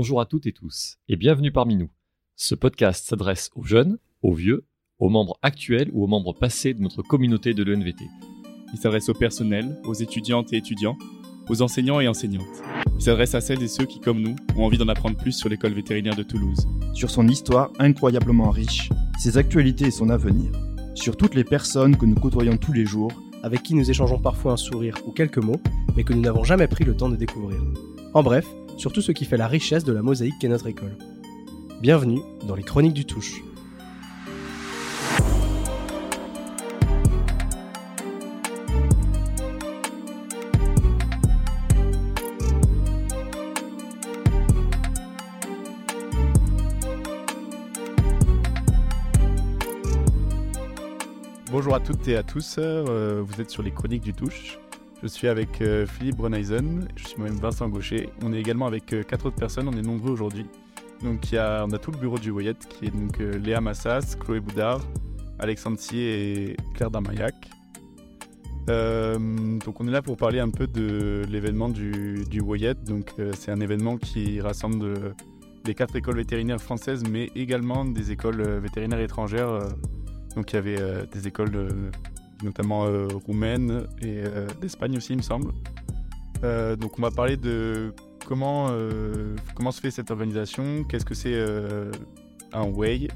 [0.00, 1.90] Bonjour à toutes et tous et bienvenue parmi nous.
[2.36, 4.64] Ce podcast s'adresse aux jeunes, aux vieux,
[5.00, 8.04] aux membres actuels ou aux membres passés de notre communauté de l'ENVT.
[8.72, 10.96] Il s'adresse au personnel, aux étudiantes et étudiants,
[11.48, 12.62] aux enseignants et enseignantes.
[12.94, 15.48] Il s'adresse à celles et ceux qui, comme nous, ont envie d'en apprendre plus sur
[15.48, 16.68] l'école vétérinaire de Toulouse.
[16.94, 20.52] Sur son histoire incroyablement riche, ses actualités et son avenir.
[20.94, 23.10] Sur toutes les personnes que nous côtoyons tous les jours,
[23.42, 25.60] avec qui nous échangeons parfois un sourire ou quelques mots,
[25.96, 27.60] mais que nous n'avons jamais pris le temps de découvrir.
[28.14, 28.46] En bref,
[28.78, 30.96] sur tout ce qui fait la richesse de la mosaïque qu'est notre école.
[31.82, 33.42] Bienvenue dans les Chroniques du Touche.
[51.50, 54.60] Bonjour à toutes et à tous, euh, vous êtes sur les Chroniques du Touche.
[55.02, 58.08] Je suis avec euh, Philippe Breneisen, je suis moi-même Vincent Gaucher.
[58.22, 60.46] On est également avec euh, quatre autres personnes, on est nombreux aujourd'hui.
[61.02, 64.80] Donc on a tout le bureau du Voyet qui est donc Léa Massas, Chloé Boudard,
[65.38, 67.34] Alexandre Thier et Claire Darmaillac.
[68.66, 72.74] donc on est là pour parler un peu de l'événement du, du Voyet.
[72.74, 75.14] Donc c'est un événement qui rassemble
[75.64, 79.68] les quatre écoles vétérinaires françaises, mais également des écoles vétérinaires étrangères
[80.38, 81.56] donc il y avait euh, des écoles
[82.42, 85.52] notamment euh, roumaines et euh, d'Espagne aussi, il me semble.
[86.42, 87.92] donc on va parler de
[88.26, 88.70] comment,
[89.54, 91.38] comment se fait cette organisation, qu'est-ce que c'est
[92.52, 93.08] un way,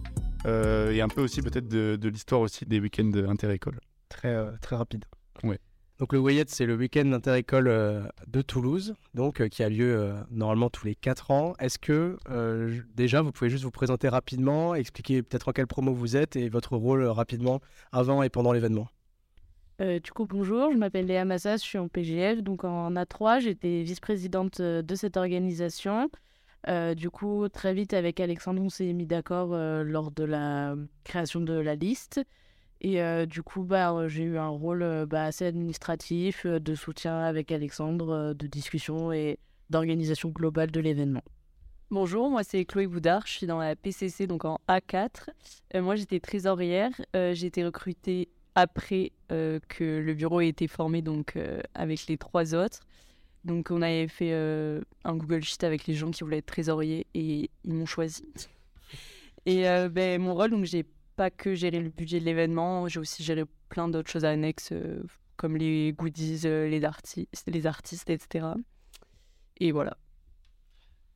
[0.47, 3.81] et un peu aussi peut-être de, de l'histoire aussi des week-ends inter-écoles.
[4.09, 5.05] Très, très rapide.
[5.45, 5.59] Ouais.
[6.03, 9.95] Donc le Wayet, c'est le week-end d'inter-école euh, de Toulouse, donc euh, qui a lieu
[9.97, 11.55] euh, normalement tous les 4 ans.
[11.61, 12.19] Est-ce que
[12.97, 16.49] déjà vous pouvez juste vous présenter rapidement, expliquer peut-être en quelle promo vous êtes et
[16.49, 17.61] votre rôle rapidement
[17.93, 18.89] avant et pendant l'événement?
[19.81, 23.83] Du coup, bonjour, je m'appelle Léa Massas, je suis en PGF, donc en A3, j'étais
[23.83, 26.09] vice-présidente de cette organisation.
[26.97, 31.55] du coup, très vite avec Alexandre, on s'est mis d'accord lors de la création de
[31.55, 32.21] la liste.
[32.85, 36.75] Et euh, du coup, bah, euh, j'ai eu un rôle euh, bah, assez administratif, de
[36.75, 39.39] soutien avec Alexandre, de discussion et
[39.71, 41.23] d'organisation globale de l'événement.
[41.93, 45.29] Bonjour, moi c'est Chloé Boudard, je suis dans la PCC, donc en A4.
[45.81, 51.39] moi j'étais trésorière, j'ai été recrutée après que le bureau ait été formé donc,
[51.75, 52.81] avec les trois autres.
[53.45, 54.33] Donc on avait fait
[55.05, 58.25] un Google Sheet avec les gens qui voulaient être trésoriers et ils m'ont choisi.
[59.47, 60.85] Et ben, mon rôle, donc j'ai
[61.17, 65.03] pas que gérer le budget de l'événement, j'ai aussi géré plein d'autres choses annexes, euh,
[65.37, 68.47] comme les goodies, euh, les, artistes, les artistes, etc.
[69.59, 69.97] Et voilà.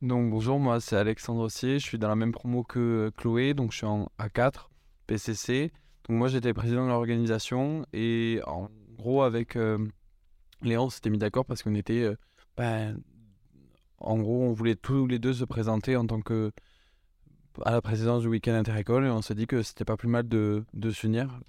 [0.01, 3.53] Donc bonjour, moi c'est Alexandre Rossier, je suis dans la même promo que euh, Chloé,
[3.53, 4.67] donc je suis en A4,
[5.07, 5.71] PCC.
[6.07, 9.55] Donc moi j'étais président de l'organisation et en gros avec
[10.61, 12.09] Léon on s'était mis d'accord parce qu'on était...
[12.55, 12.99] Ben,
[13.99, 16.51] en gros on voulait tous les deux se présenter en tant que
[17.65, 20.27] à la présidence du week-end interécole et on s'est dit que c'était pas plus mal
[20.27, 21.39] de, de s'unir.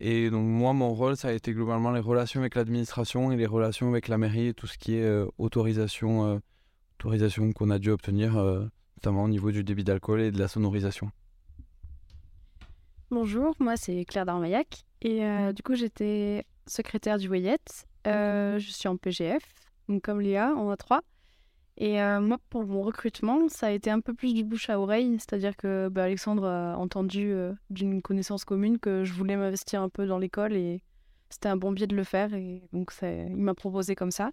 [0.00, 3.46] Et donc moi, mon rôle, ça a été globalement les relations avec l'administration et les
[3.46, 6.38] relations avec la mairie et tout ce qui est euh, autorisation, euh,
[6.98, 8.64] autorisation qu'on a dû obtenir, euh,
[8.98, 11.10] notamment au niveau du débit d'alcool et de la sonorisation.
[13.10, 15.20] Bonjour, moi c'est Claire Darmaillac et
[15.54, 17.58] du coup j'étais secrétaire du Voyet.
[18.04, 19.42] je suis en PGF,
[19.88, 21.02] donc comme Léa, on a trois.
[21.80, 24.80] Et euh, moi, pour mon recrutement, ça a été un peu plus du bouche à
[24.80, 29.80] oreille, c'est-à-dire que bah, Alexandre a entendu euh, d'une connaissance commune que je voulais m'investir
[29.80, 30.82] un peu dans l'école et
[31.30, 34.30] c'était un bon biais de le faire, et donc il m'a proposé comme ça.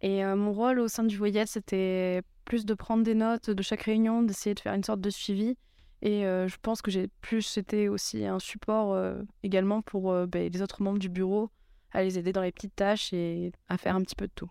[0.00, 3.62] Et euh, mon rôle au sein du Voyet, c'était plus de prendre des notes de
[3.62, 5.56] chaque réunion, d'essayer de faire une sorte de suivi.
[6.02, 8.96] Et je pense que j'ai plus été aussi un support
[9.42, 11.50] également pour bah, les autres membres du bureau
[11.92, 14.50] à les aider dans les petites tâches et à faire un petit peu de tout.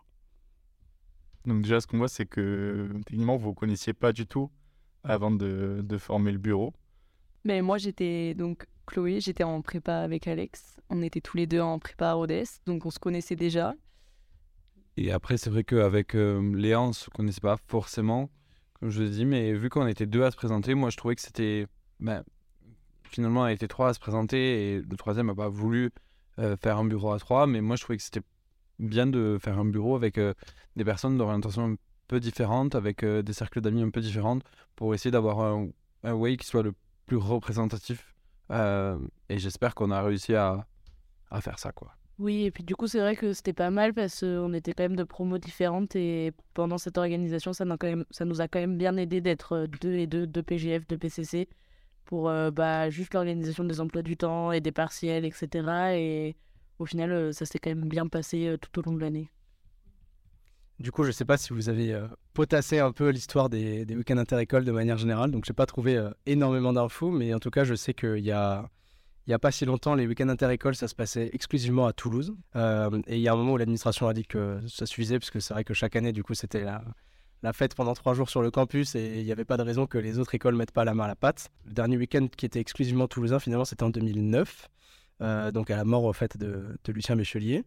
[1.46, 4.52] Donc déjà, ce qu'on voit, c'est que techniquement, vous ne connaissiez pas du tout
[5.04, 6.74] avant de, de former le bureau.
[7.46, 10.76] Mais moi, j'étais donc Chloé, j'étais en prépa avec Alex.
[10.90, 12.16] On était tous les deux en prépa à
[12.66, 13.74] donc on se connaissait déjà.
[14.98, 18.30] Et après, c'est vrai qu'avec euh, Léa, on ne se connaissait pas forcément,
[18.80, 21.16] comme je l'ai dit, mais vu qu'on était deux à se présenter, moi, je trouvais
[21.16, 21.68] que c'était...
[22.00, 22.24] Ben,
[23.04, 25.92] finalement, on était trois à se présenter et le troisième n'a pas voulu
[26.40, 28.22] euh, faire un bureau à trois, mais moi, je trouvais que c'était
[28.80, 30.34] bien de faire un bureau avec euh,
[30.76, 31.76] des personnes d'orientation un
[32.08, 34.40] peu différentes, avec euh, des cercles d'amis un peu différents,
[34.76, 35.70] pour essayer d'avoir un,
[36.04, 36.74] way qui soit le
[37.06, 38.14] plus représentatif.
[38.52, 40.66] Et j'espère qu'on a réussi à,
[41.32, 41.94] à, faire ça, quoi.
[42.20, 44.84] Oui, et puis du coup, c'est vrai que c'était pas mal parce qu'on était quand
[44.84, 49.22] même de promos différentes et pendant cette organisation, ça, nous a quand même bien aidé
[49.22, 51.48] d'être deux et deux, deux PGF, deux PCC
[52.06, 55.96] pour bah, juste l'organisation des emplois du temps et des partiels, etc.
[55.96, 56.36] Et
[56.80, 59.30] au final, euh, ça s'est quand même bien passé euh, tout au long de l'année.
[60.80, 63.84] Du coup, je ne sais pas si vous avez euh, potassé un peu l'histoire des,
[63.86, 65.32] des week-ends inter-écoles de manière générale.
[65.32, 68.20] Donc, je n'ai pas trouvé euh, énormément d'infos, mais en tout cas, je sais qu'il
[68.20, 68.70] y a,
[69.28, 72.34] il y a pas si longtemps, les week-ends inter-écoles, ça se passait exclusivement à Toulouse.
[72.56, 75.32] Euh, et il y a un moment où l'administration a dit que ça suffisait, parce
[75.32, 78.42] que c'est vrai que chaque année, du coup, c'était la, fête pendant trois jours sur
[78.42, 80.84] le campus et il n'y avait pas de raison que les autres écoles mettent pas
[80.84, 81.50] la main à la pâte.
[81.66, 84.70] Le dernier week-end qui était exclusivement toulousain, finalement, c'était en 2009,
[85.54, 87.64] donc à la mort, au fait, de, de Lucien Méchelier.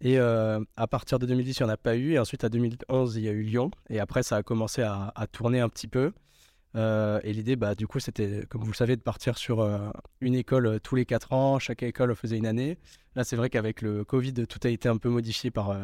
[0.00, 2.12] Et euh, à partir de 2010, il n'y en a pas eu.
[2.12, 3.70] Et ensuite, à 2011, il y a eu Lyon.
[3.90, 6.12] Et après, ça a commencé à, tourner un petit peu.
[6.78, 9.90] Euh, et l'idée, bah, du coup, c'était, comme vous le savez, de partir sur euh,
[10.20, 11.58] une école tous les 4 ans.
[11.58, 12.78] Chaque école faisait une année.
[13.16, 15.76] Là, c'est vrai qu'avec le Covid, tout a été un peu modifié par,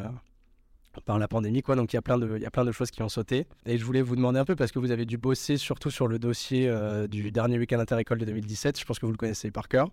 [1.05, 1.61] par la pandémie.
[1.61, 1.75] Quoi.
[1.75, 3.45] Donc, il y, a plein de, choses qui ont sauté.
[3.65, 6.07] Et je voulais vous demander un peu, parce que vous avez dû bosser surtout sur
[6.07, 6.73] le dossier
[7.09, 8.79] du dernier week-end inter-école de 2017.
[8.79, 9.89] Je pense que vous le connaissez par cœur.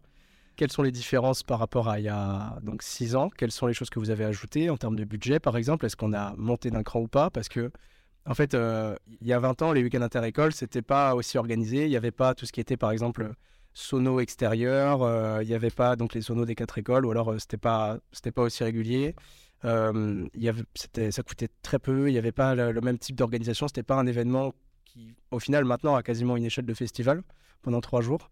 [0.54, 3.30] Quelles sont les différences par rapport à il y a donc 6 ans?
[3.30, 5.86] Quelles sont les choses que vous avez ajoutées en termes de budget, par exemple?
[5.86, 7.30] Est-ce qu'on a monté d'un cran ou pas?
[7.30, 7.72] Parce que,
[8.24, 11.84] en fait, euh, il y a 20 ans, les week-ends inter-écoles, c'était pas aussi organisé.
[11.84, 13.32] Il n'y avait pas tout ce qui était, par exemple,
[13.74, 15.02] sono extérieur.
[15.02, 17.56] Euh, il n'y avait pas donc les sonos des quatre écoles, ou alors euh, c'était
[17.56, 19.16] pas c'était pas aussi régulier.
[19.62, 22.08] ça coûtait très peu.
[22.08, 23.66] Il n'y avait pas le, même type d'organisation.
[23.66, 24.54] C'était pas un événement
[24.84, 27.22] qui, au final, maintenant, a quasiment une échelle de festival
[27.62, 28.30] pendant trois jours.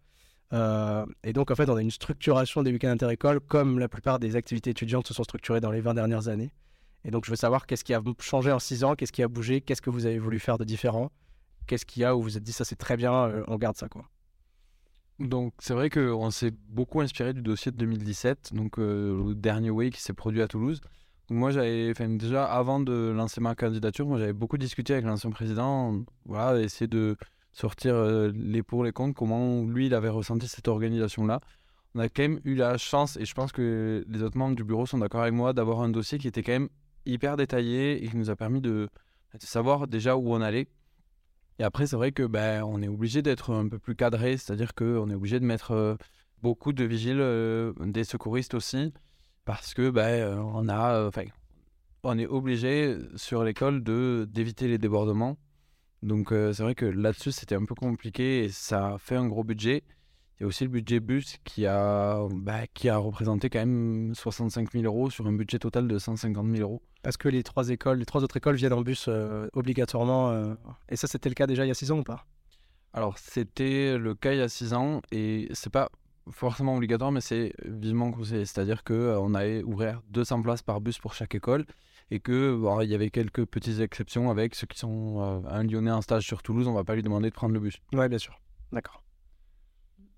[1.23, 4.35] Et donc, en fait, on a une structuration des week-ends inter-écoles comme la plupart des
[4.35, 6.51] activités étudiantes se sont structurées dans les 20 dernières années.
[7.03, 9.27] Et donc, je veux savoir qu'est-ce qui a changé en 6 ans, qu'est-ce qui a
[9.27, 11.11] bougé, qu'est-ce que vous avez voulu faire de différent,
[11.67, 13.57] qu'est-ce qu'il y a où vous vous êtes dit ça c'est très bien, euh, on
[13.57, 14.03] garde ça quoi.
[15.19, 19.69] Donc c'est vrai qu'on s'est beaucoup inspiré du dossier de 2017, donc euh, le dernier
[19.69, 20.81] Way qui s'est produit à Toulouse.
[21.29, 26.03] moi j'avais, déjà avant de lancer ma candidature, moi j'avais beaucoup discuté avec l'ancien président,
[26.25, 27.15] voilà, essayer de
[27.53, 31.39] sortir euh, les pour, les contre, comment lui, il avait ressenti cette organisation-là.
[31.93, 34.63] On a quand même eu la chance, et je pense que les autres membres du
[34.63, 36.69] bureau sont d'accord avec moi, d'avoir un dossier qui était quand même
[37.05, 38.89] hyper détaillé et qui nous a permis de,
[39.39, 40.67] savoir déjà où on allait.
[41.59, 44.73] Et après, c'est vrai que ben, on est obligé d'être un peu plus cadré, c'est-à-dire
[44.73, 45.95] qu'on est obligé de mettre euh,
[46.41, 48.93] beaucoup de vigiles, euh, des secouristes aussi,
[49.45, 51.25] parce que ben, on a, enfin,
[52.03, 55.37] on est obligé sur l'école de d'éviter les débordements
[56.03, 59.43] donc euh, c'est vrai que là-dessus c'était un peu compliqué et ça fait un gros
[59.43, 59.83] budget.
[60.41, 64.15] Il y a aussi le budget bus qui a, bah, qui a représenté quand même
[64.15, 66.81] 65 000 euros sur un budget total de 150 000 euros.
[67.03, 70.31] Parce que les trois écoles, les trois autres écoles viennent en bus euh, obligatoirement.
[70.31, 70.55] Euh,
[70.89, 72.25] et ça c'était le cas déjà il y a 6 ans ou pas?
[72.91, 75.89] Alors c'était le cas il y a 6 ans et c'est pas
[76.31, 78.45] forcément obligatoire mais c'est vivement conseillé.
[78.45, 81.67] C'est-à-dire qu'on a ouvert 200 places par bus pour chaque école
[82.09, 85.91] et que il y avait quelques petites exceptions avec ceux qui sont euh, un Lyonnais
[85.91, 87.77] en stage sur Toulouse, on va pas lui demander de prendre le bus.
[87.93, 88.39] Oui, bien sûr.
[88.71, 89.03] D'accord.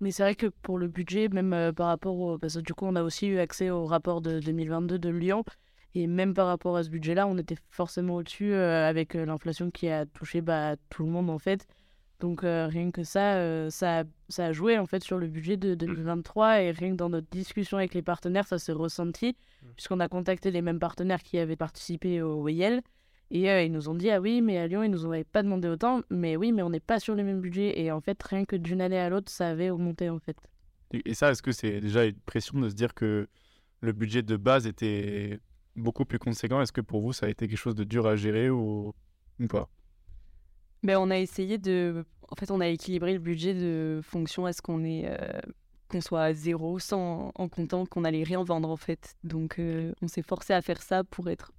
[0.04, 2.36] Mais c'est vrai que pour le budget, même euh, par rapport au...
[2.36, 5.44] Parce que du coup, on a aussi eu accès au rapport de 2022 de Lyon.
[5.94, 9.88] Et même par rapport à ce budget-là, on était forcément au-dessus euh, avec l'inflation qui
[9.88, 11.66] a touché bah, tout le monde en fait.
[12.20, 16.62] Donc rien que ça, ça, ça, a joué en fait sur le budget de 2023
[16.62, 19.36] et rien que dans notre discussion avec les partenaires, ça s'est ressenti
[19.74, 22.82] puisqu'on a contacté les mêmes partenaires qui avaient participé au WEYEL.
[23.34, 25.42] Et euh, ils nous ont dit, ah oui, mais à Lyon, ils nous avaient pas
[25.42, 26.02] demandé autant.
[26.08, 27.80] Mais oui, mais on n'est pas sur les mêmes budgets.
[27.80, 30.36] Et en fait, rien que d'une année à l'autre, ça avait augmenté en fait.
[31.04, 33.26] Et ça, est-ce que c'est déjà une pression de se dire que
[33.80, 35.40] le budget de base était
[35.74, 36.60] beaucoup plus conséquent?
[36.60, 38.94] Est-ce que pour vous, ça a été quelque chose de dur à gérer ou,
[39.48, 39.68] pas?
[40.84, 42.04] Ben, On a essayé de...
[42.30, 45.06] En fait, on a équilibré le budget de fonction à ce qu'on est...
[45.08, 45.40] Euh,
[45.88, 49.16] qu'on soit à zéro sans en comptant qu'on allait rien vendre en fait.
[49.22, 51.52] Donc euh, on s'est forcé à faire ça pour être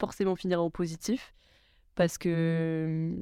[0.00, 1.34] forcément finir au positif
[1.94, 3.14] parce que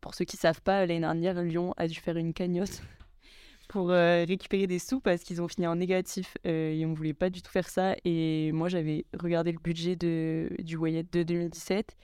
[0.00, 2.82] pour ceux qui savent pas, l'année dernière Lyon a dû faire une cagnotte
[3.68, 7.14] pour euh, récupérer des sous parce qu'ils ont fini en négatif euh, et on voulait
[7.14, 11.22] pas du tout faire ça et moi j'avais regardé le budget de, du Wyatt de
[11.22, 11.96] 2017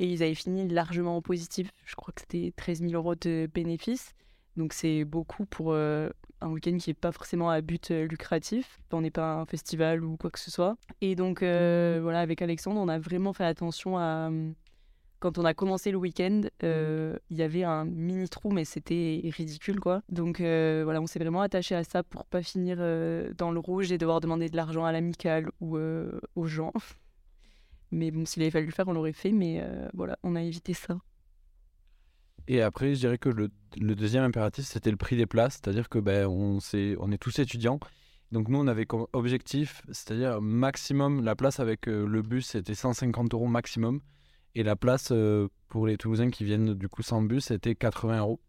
[0.00, 1.70] et ils avaient fini largement en positif.
[1.84, 4.12] Je crois que c'était 13 000 euros de bénéfices.
[4.56, 5.74] Donc c'est beaucoup pour
[6.44, 8.78] un week-end qui n'est pas forcément à but euh, lucratif.
[8.92, 10.76] On n'est pas un festival ou quoi que ce soit.
[11.00, 14.26] Et donc, euh, voilà, avec Alexandre, on a vraiment fait attention à.
[14.28, 14.54] Hum,
[15.20, 19.22] quand on a commencé le week-end, euh, il y avait un mini trou, mais c'était
[19.34, 20.02] ridicule, quoi.
[20.10, 22.76] Donc voilà, on s'est vraiment attaché à ça pour pas finir
[23.38, 26.74] dans le rouge et devoir demander de l'argent à l'amical ou aux gens.
[27.90, 30.74] Mais bon, s'il avait fallu le faire, on l'aurait fait, mais voilà, on a évité
[30.74, 30.98] ça.
[32.46, 33.50] Et après, je dirais que le,
[33.94, 37.38] deuxième impératif, c'était le prix des places, c'est-à-dire que ben, on, est, on est tous
[37.38, 37.80] étudiants.
[38.32, 42.74] Donc nous, on avait comme objectif, c'est-à-dire maximum, la place avec euh, le bus, c'était
[42.74, 44.00] 150 euros maximum.
[44.54, 48.18] Et la place euh, pour les Toulousains qui viennent du coup sans bus, c'était 80
[48.18, 48.40] euros.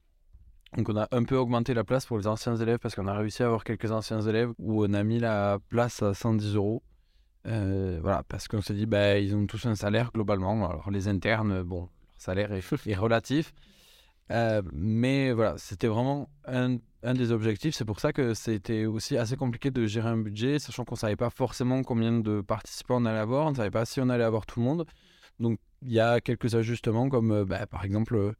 [0.76, 3.14] Donc on a un peu augmenté la place pour les anciens élèves parce qu'on a
[3.14, 6.84] réussi à avoir quelques anciens élèves où on a mis la place à 110 euros.
[7.48, 10.68] Euh, voilà, parce qu'on se dit, bah, ils ont tous un salaire globalement.
[10.70, 13.54] Alors les internes, bon, leur salaire est, est relatif.
[14.32, 16.78] Euh, mais voilà, c'était vraiment un,
[17.14, 17.76] des objectifs.
[17.76, 21.00] C'est pour ça que c'était aussi assez compliqué de gérer un budget, sachant qu'on ne
[21.00, 24.10] savait pas forcément combien de participants on allait avoir, on ne savait pas si on
[24.10, 24.86] allait avoir tout le monde.
[25.40, 28.34] Donc il y a quelques ajustements, comme bah, par exemple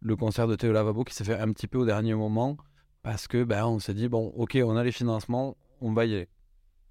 [0.00, 2.56] le concert de Théo Lavabo qui s'est fait un petit peu au dernier moment,
[3.02, 6.14] parce que bah, on s'est dit, bon, ok, on a les financements, on va y
[6.14, 6.28] aller.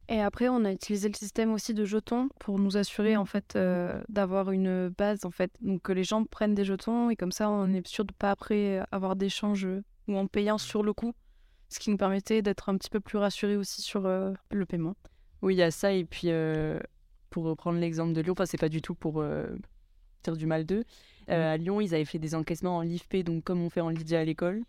[0.07, 3.55] Et après, on a utilisé le système aussi de jetons pour nous assurer en fait
[3.55, 7.31] euh, d'avoir une base en fait, donc que les gens prennent des jetons et comme
[7.31, 9.67] ça, on est sûr de pas après avoir d'échanges
[10.07, 11.13] ou en payant sur le coup,
[11.69, 14.95] ce qui nous permettait d'être un petit peu plus rassurés aussi sur euh, le paiement.
[15.41, 16.79] Oui, il y a ça et puis euh,
[17.31, 19.23] pour reprendre l'exemple de Lyon, enfin c'est pas du tout pour
[20.23, 20.83] dire du mal d'eux.
[21.27, 24.19] à Lyon, ils avaient fait des encaissements en LIFP, donc comme on fait en Lydia
[24.19, 24.63] à l'école.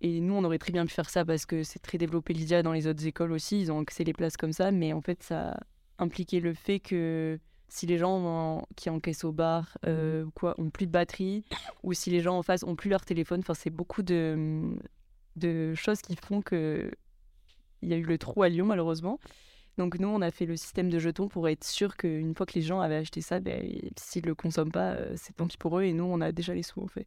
[0.00, 2.62] Et nous, on aurait très bien pu faire ça parce que c'est très développé Lydia
[2.62, 3.60] dans les autres écoles aussi.
[3.60, 4.70] Ils ont accès les places comme ça.
[4.70, 5.58] Mais en fait, ça
[5.98, 7.38] impliquait le fait que
[7.68, 11.44] si les gens qui encaissent au bar euh, quoi, ont plus de batterie,
[11.82, 14.74] ou si les gens en face ont plus leur téléphone, enfin, c'est beaucoup de,
[15.36, 16.90] de choses qui font que
[17.82, 19.18] il y a eu le trou à Lyon, malheureusement.
[19.78, 22.54] Donc nous, on a fait le système de jetons pour être sûr qu'une fois que
[22.54, 23.64] les gens avaient acheté ça, ben,
[23.96, 25.84] s'ils ne le consomment pas, euh, c'est tant pis pour eux.
[25.84, 27.06] Et nous, on a déjà les sous, en fait.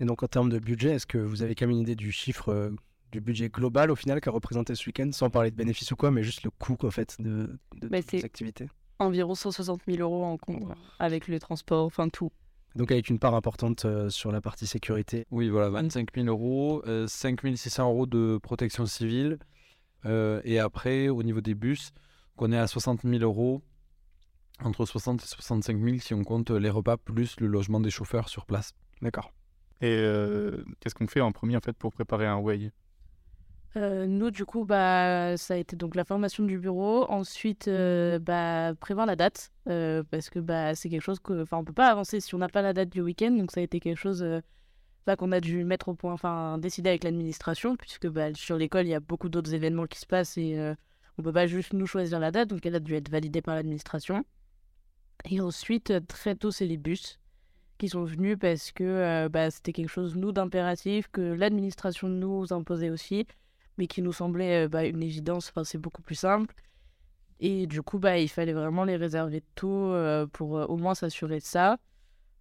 [0.00, 2.12] Et donc en termes de budget, est-ce que vous avez quand même une idée du
[2.12, 2.70] chiffre euh,
[3.12, 6.10] du budget global au final qu'a représenté ce week-end, sans parler de bénéfices ou quoi,
[6.10, 8.68] mais juste le coût en fait de, de bah, ces activités?
[8.98, 10.64] Environ 160 000 euros en compte,
[10.98, 12.30] avec le transport, enfin tout.
[12.74, 15.26] Donc avec une part importante euh, sur la partie sécurité.
[15.30, 19.38] Oui, voilà, 25 000 euros, 5 600 euros de protection civile.
[20.06, 21.92] Euh, et après, au niveau des bus,
[22.38, 23.62] on est à 60 000 euros,
[24.62, 28.28] entre 60 et 65 000 si on compte les repas plus le logement des chauffeurs
[28.28, 28.72] sur place.
[29.02, 29.32] D'accord.
[29.80, 32.70] Et euh, qu'est-ce qu'on fait en premier en fait pour préparer un way
[33.76, 37.10] euh, nous, du coup, bah, ça a été donc la formation du bureau.
[37.10, 41.64] Ensuite, euh, bah, prévoir la date, parce que bah, c'est quelque chose que, enfin, on
[41.64, 43.32] peut pas avancer si on n'a pas la date du week-end.
[43.32, 44.24] Donc, ça a été quelque chose
[45.06, 48.86] bah, qu'on a dû mettre au point, enfin, décider avec l'administration, puisque bah, sur l'école,
[48.86, 50.56] il y a beaucoup d'autres événements qui se passent et
[51.18, 52.50] on peut pas juste nous choisir la date.
[52.50, 54.24] Donc, elle a dû être validée par l'administration.
[55.28, 57.18] Et ensuite, très tôt, c'est les bus
[57.78, 62.52] qui sont venus parce que euh, bah, c'était quelque chose, nous, d'impératif, que l'administration nous
[62.52, 63.26] imposait aussi,
[63.78, 65.50] mais qui nous semblait euh, bah, une évidence.
[65.50, 66.54] Enfin, c'est beaucoup plus simple.
[67.40, 71.38] Et du coup, bah, il fallait vraiment les réserver tôt euh, pour au moins s'assurer
[71.38, 71.78] de ça.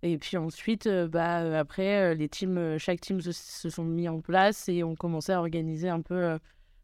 [0.03, 3.31] Et puis ensuite, bah, après, les teams, chaque team se,
[3.69, 6.37] sont mis en place et ont commencé à organiser un peu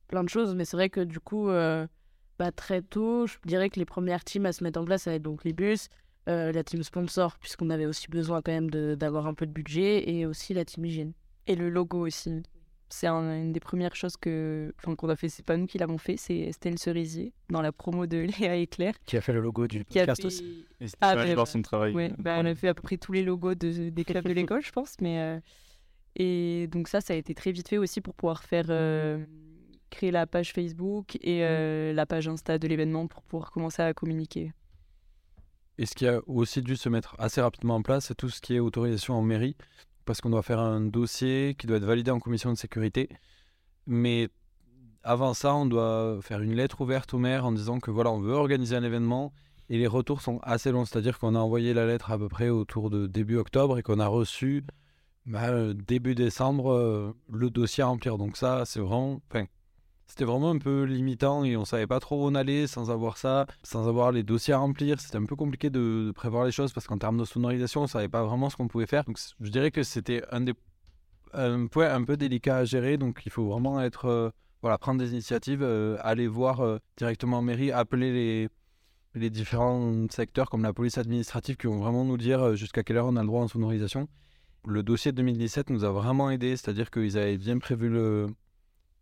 [0.08, 0.56] plein de choses.
[0.56, 4.46] Mais c'est vrai que du coup, bah, très tôt, je dirais que les premières teams
[4.46, 5.90] à se mettre en place, ça va être donc les bus,
[6.30, 10.10] euh, la team sponsor, puisqu'on avait aussi besoin quand même d'avoir un peu de budget,
[10.10, 11.14] et aussi la team hygiène.
[11.48, 12.44] Et le logo aussi.
[12.92, 15.30] C'est une des premières choses que qu'on a fait.
[15.30, 18.68] C'est pas nous qui l'avons fait, c'est Estelle Cerisier dans la promo de Léa et
[18.68, 18.96] Claire.
[19.06, 20.66] Qui a fait le logo du podcast aussi.
[21.00, 21.94] Ah, bah, son travail.
[21.94, 24.34] Ouais, bah, on a fait à peu près tous les logos de, des clubs de
[24.34, 24.96] l'école, je pense.
[25.02, 25.40] Mais, euh,
[26.16, 29.24] Et donc ça, ça a été très vite fait aussi pour pouvoir faire euh,
[29.92, 31.42] créer la page Facebook et
[31.94, 34.52] la page Insta de l'événement pour pouvoir commencer à communiquer.
[35.80, 38.42] Et ce qui a aussi dû se mettre assez rapidement en place, c'est tout ce
[38.42, 39.56] qui est autorisation en mairie,
[40.04, 43.08] parce qu'on doit faire un dossier qui doit être validé en commission de sécurité.
[43.88, 44.28] Mais
[45.04, 48.20] avant ça, on doit faire une lettre ouverte au maire en disant que voilà, on
[48.20, 49.32] veut organiser un événement.
[49.70, 52.50] Et les retours sont assez longs, c'est-à-dire qu'on a envoyé la lettre à peu près
[52.50, 54.66] autour de début octobre et qu'on a reçu
[55.26, 58.18] bah, début décembre euh, le dossier à remplir.
[58.18, 59.46] Donc ça, c'est vraiment, enfin,
[60.10, 63.18] c'était vraiment un peu limitant et on savait pas trop où on allait sans avoir
[63.18, 65.00] ça, sans avoir les dossiers à remplir.
[65.00, 68.10] C'était un peu compliqué de, prévoir les choses parce qu'en termes de sonorisation, on savait
[68.10, 69.04] pas vraiment ce qu'on pouvait faire.
[69.04, 70.24] Donc je dirais que c'était
[71.34, 72.98] un point un peu délicat à gérer.
[72.98, 74.32] Donc il faut vraiment être euh,
[74.64, 78.50] voilà prendre des initiatives, euh, aller voir euh, directement en mairie, appeler les
[79.16, 83.08] les différents secteurs comme la police administrative qui vont vraiment nous dire jusqu'à quelle heure
[83.08, 84.08] on a le droit en sonorisation.
[84.68, 88.28] Le dossier de 2017 nous a vraiment aidé, c'est-à-dire qu'ils avaient bien prévu le,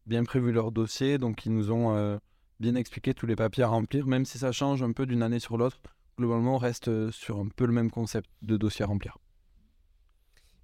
[0.08, 2.18] bien prévu leur dossier, donc ils nous ont euh,
[2.60, 5.40] bien expliqué tous les papiers à remplir, même si ça change un peu d'une année
[5.40, 5.80] sur l'autre.
[6.18, 9.18] Globalement, on reste euh, sur un peu le même concept de dossier à remplir.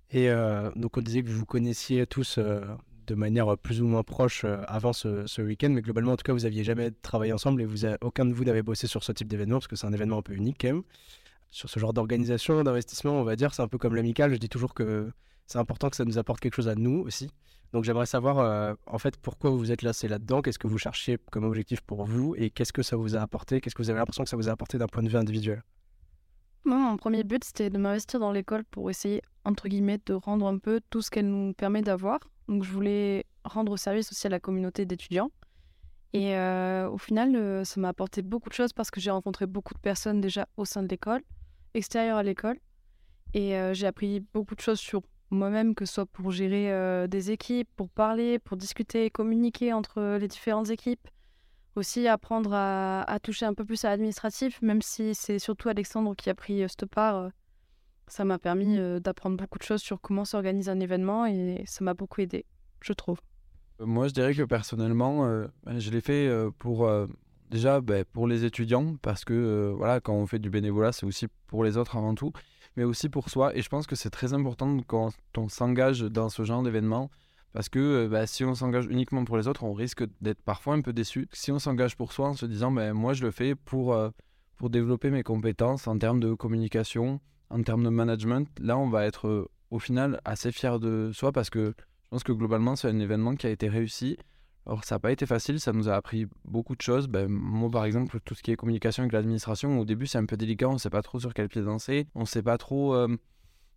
[0.09, 4.45] Et euh, donc on disait que vous connaissiez tous de manière plus ou moins proche
[4.45, 7.67] avant ce, week-end, mais globalement en tout cas vous aviez jamais travaillé ensemble et
[8.01, 10.21] aucun de vous n'avait bossé sur ce type d'événement parce que c'est un événement un
[10.21, 10.83] peu unique quand même.
[11.49, 14.33] Sur ce genre d'organisation, d'investissement, on va dire, c'est un peu comme l'amical.
[14.33, 15.11] Je dis toujours que
[15.45, 17.29] c'est important que ça nous apporte quelque chose à nous aussi.
[17.73, 20.77] Donc j'aimerais savoir euh, en fait pourquoi vous vous êtes lancé là-dedans, qu'est-ce que vous
[20.77, 22.35] cherchiez comme objectif pour vous?
[22.37, 24.47] Et qu'est-ce que ça vous a apporté, qu'est-ce que vous avez l'impression que ça vous
[24.47, 25.63] a apporté d'un point de vue individuel?
[26.65, 30.47] Moi, mon premier but, c'était de m'investir dans l'école pour essayer, entre guillemets, de rendre
[30.47, 32.19] un peu tout ce qu'elle nous permet d'avoir.
[32.47, 35.31] Donc je voulais rendre service aussi à la communauté d'étudiants.
[36.13, 39.47] Et euh, au final, euh, ça m'a apporté beaucoup de choses parce que j'ai rencontré
[39.47, 41.23] beaucoup de personnes déjà au sein de l'école,
[41.73, 42.59] extérieures à l'école.
[43.33, 47.31] Et j'ai appris beaucoup de choses sur moi-même, que ce soit pour gérer euh, des
[47.31, 51.07] équipes, pour parler, pour discuter, communiquer entre les différentes équipes.
[51.75, 56.15] Aussi apprendre à, à toucher un peu plus à l'administratif, même si c'est surtout Alexandre
[56.15, 57.15] qui a pris euh, cette part.
[57.15, 57.29] euh,
[58.07, 61.83] ça m'a permis euh, d'apprendre beaucoup de choses sur comment s'organise un événement et ça
[61.83, 62.45] m'a beaucoup aidé,
[62.81, 63.19] je trouve.
[63.79, 65.25] Moi, je dirais que personnellement,
[65.63, 66.87] ben, je l'ai fait pour
[67.53, 71.05] déjà ben, pour les étudiants parce que euh, voilà, quand on fait du bénévolat, c'est
[71.05, 72.31] aussi pour les autres avant tout,
[72.75, 73.55] mais aussi pour soi.
[73.55, 77.09] Et je pense que c'est très important quand on s'engage dans ce genre d'événement
[77.53, 80.73] parce que euh, ben, si on s'engage uniquement pour les autres, on risque d'être parfois
[80.73, 81.27] un peu déçu.
[81.31, 84.09] Si on s'engage pour soi en se disant, ben, moi, je le fais pour euh,
[84.57, 89.05] pour développer mes compétences en termes de communication, en termes de management, là, on va
[89.05, 92.87] être euh, au final assez fier de soi parce que je pense que globalement, c'est
[92.87, 94.17] un événement qui a été réussi.
[94.65, 97.07] Alors, ça n'a pas été facile, ça nous a appris beaucoup de choses.
[97.07, 100.25] Ben, moi, par exemple, tout ce qui est communication avec l'administration, au début, c'est un
[100.25, 102.57] peu délicat, on ne sait pas trop sur quel pied danser, on ne sait pas
[102.57, 103.17] trop euh,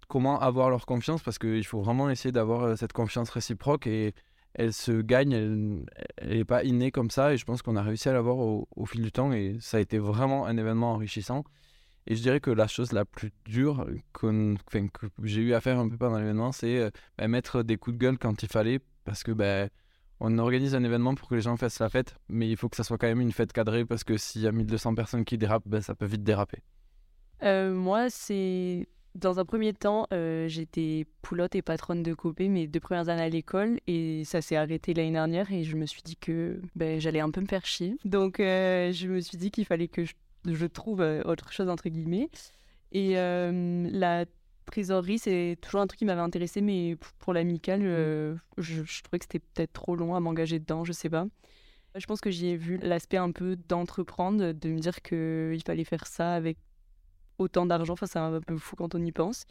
[0.08, 4.14] comment avoir leur confiance parce qu'il faut vraiment essayer d'avoir euh, cette confiance réciproque et
[4.54, 5.84] elle se gagne, elle
[6.28, 9.02] n'est pas innée comme ça et je pense qu'on a réussi à l'avoir au, fil
[9.02, 11.44] du temps et ça a été vraiment un événement enrichissant.
[12.06, 14.54] Et je dirais que la chose la plus dure que
[15.24, 18.00] j'ai eu à faire un peu pendant l'événement, c'est euh, bah, mettre des coups de
[18.00, 19.68] gueule quand il fallait, parce que bah,
[20.20, 22.76] on organise un événement pour que les gens fassent la fête, mais il faut que
[22.76, 25.38] ça soit quand même une fête cadrée, parce que s'il y a 1200 personnes qui
[25.38, 26.62] dérapent, bah, ça peut vite déraper.
[27.42, 28.88] Euh, moi, c'est.
[29.14, 33.22] Dans un premier temps, euh, j'étais poulotte et patronne de copé mes deux premières années
[33.22, 37.00] à l'école et ça s'est arrêté l'année dernière et je me suis dit que ben,
[37.00, 37.96] j'allais un peu me faire chier.
[38.04, 40.12] Donc euh, je me suis dit qu'il fallait que je,
[40.44, 42.28] je trouve autre chose entre guillemets.
[42.92, 44.26] Et la
[44.76, 49.18] trésorerie, c'est toujours un truc qui m'avait intéressé, mais pour l'amicale, euh, je, je trouvais
[49.18, 51.26] que c'était peut-être trop long à m'engager dedans, je sais pas.
[51.94, 55.84] Je pense que j'y ai vu l'aspect un peu d'entreprendre, de me dire qu'il fallait
[55.84, 56.58] faire ça avec
[57.38, 57.94] autant d'argent.
[57.94, 59.46] Enfin, c'est un peu fou quand on y pense.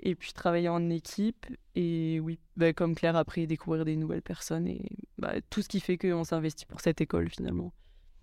[0.00, 1.46] Et puis travailler en équipe.
[1.76, 5.78] Et oui, bah, comme Claire, après découvrir des nouvelles personnes et bah, tout ce qui
[5.78, 7.72] fait qu'on s'investit pour cette école finalement.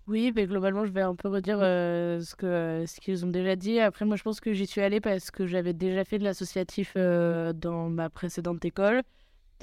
[0.08, 3.54] Oui, mais globalement, je vais un peu redire euh, ce que ce qu'ils ont déjà
[3.54, 3.78] dit.
[3.78, 6.94] Après, moi, je pense que j'y suis allée parce que j'avais déjà fait de l'associatif
[6.96, 9.02] euh, dans ma précédente école.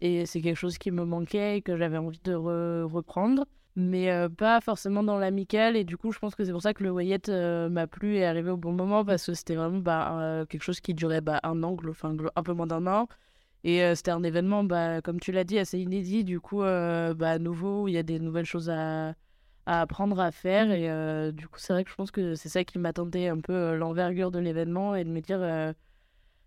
[0.01, 3.45] Et c'est quelque chose qui me manquait et que j'avais envie de re- reprendre.
[3.75, 5.75] Mais euh, pas forcément dans l'amical.
[5.77, 8.15] Et du coup, je pense que c'est pour ça que le Wayette euh, m'a plu
[8.15, 10.93] et est arrivé au bon moment parce que c'était vraiment bah, euh, quelque chose qui
[10.93, 13.07] durait bah, un an, enfin un peu moins d'un an.
[13.63, 16.23] Et euh, c'était un événement, bah, comme tu l'as dit, assez inédit.
[16.23, 19.13] Du coup, euh, bah, nouveau, où il y a des nouvelles choses à
[19.69, 20.71] à apprendre à faire.
[20.71, 23.29] Et euh, du coup, c'est vrai que je pense que c'est ça qui m'a tenté
[23.29, 25.39] un peu euh, l'envergure de l'événement et de me dire.
[25.41, 25.73] euh,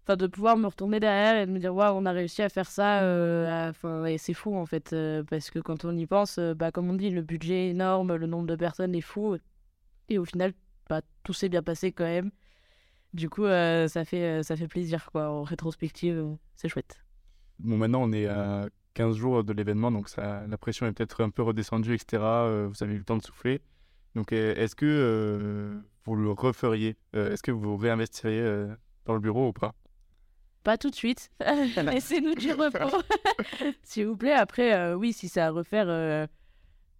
[0.05, 2.49] Enfin, de pouvoir me retourner derrière et de me dire, waouh, on a réussi à
[2.49, 3.03] faire ça.
[3.03, 4.93] euh, à- Enfin, et c'est fou, en fait.
[4.93, 7.71] euh, parce que quand on y pense, euh, bah, comme on dit, le budget est
[7.71, 9.37] énorme, le nombre de personnes est fou.
[10.09, 10.55] Et au final,
[10.89, 12.31] bah, tout s'est bien passé quand même.
[13.15, 15.31] Du coup, euh, ça, fait, euh, ça fait plaisir, quoi.
[15.31, 16.99] En rétrospective, euh, c'est chouette.
[17.59, 21.23] Bon, maintenant, on est à 15 jours de l'événement, donc ça, la pression est peut-être
[21.23, 22.23] un peu redescendue, etc.
[22.23, 23.61] Euh, vous avez eu le temps de souffler.
[24.15, 28.69] Donc, euh, est-ce que euh, vous le referiez Euh, Est-ce que vous réinvestiriez euh,
[29.07, 29.75] dans le bureau ou pas?
[30.65, 31.31] Pas tout de suite.
[31.41, 33.03] Laissez-nous du repos.
[33.83, 34.33] S'il vous plaît.
[34.35, 36.27] Après, euh, oui, si c'est à refaire, euh,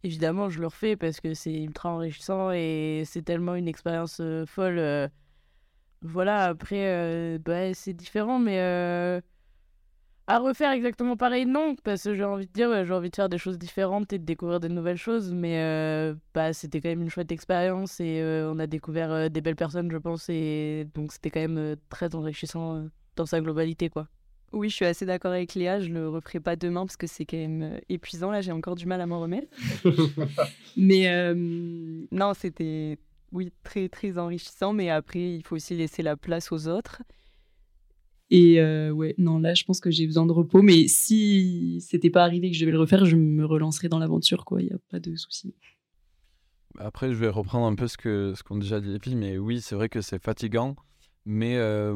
[0.03, 4.47] évidemment, je le refais parce que c'est ultra enrichissant et c'est tellement une expérience euh,
[4.47, 4.79] folle.
[4.79, 5.09] euh.
[6.05, 9.21] Voilà, après, euh, bah, c'est différent, mais euh,
[10.27, 13.17] à refaire exactement pareil, non, parce que j'ai envie de dire, ouais, j'ai envie de
[13.17, 16.89] faire des choses différentes et de découvrir de nouvelles choses, mais euh, bah, c'était quand
[16.89, 20.29] même une chouette expérience et euh, on a découvert euh, des belles personnes, je pense,
[20.29, 22.83] et donc c'était quand même euh, très enrichissant euh,
[23.17, 24.09] dans sa globalité, quoi.
[24.53, 27.25] Oui, je suis assez d'accord avec Léa, je le referai pas demain parce que c'est
[27.25, 28.31] quand même épuisant.
[28.31, 29.49] Là, j'ai encore du mal à m'en remettre.
[30.77, 32.99] mais euh, non, c'était
[33.33, 34.75] oui très très enrichissant.
[34.75, 37.01] Mais après, il faut aussi laisser la place aux autres.
[38.35, 40.63] Et euh, ouais, non, là, je pense que j'ai besoin de repos.
[40.63, 44.47] Mais si c'était pas arrivé que je devais le refaire, je me relancerai dans l'aventure,
[44.47, 44.63] quoi.
[44.63, 45.55] Il n'y a pas de souci.
[46.79, 49.75] Après, je vais reprendre un peu ce que ce qu'ont déjà dit mais oui, c'est
[49.75, 50.77] vrai que c'est fatigant.
[51.27, 51.95] Mais euh,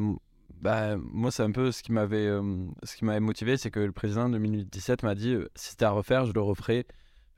[0.61, 2.43] bah, moi, c'est un peu ce qui m'avait euh,
[2.83, 6.27] ce motivé, c'est que le président en 2017 m'a dit euh, si c'était à refaire,
[6.27, 6.87] je le referai.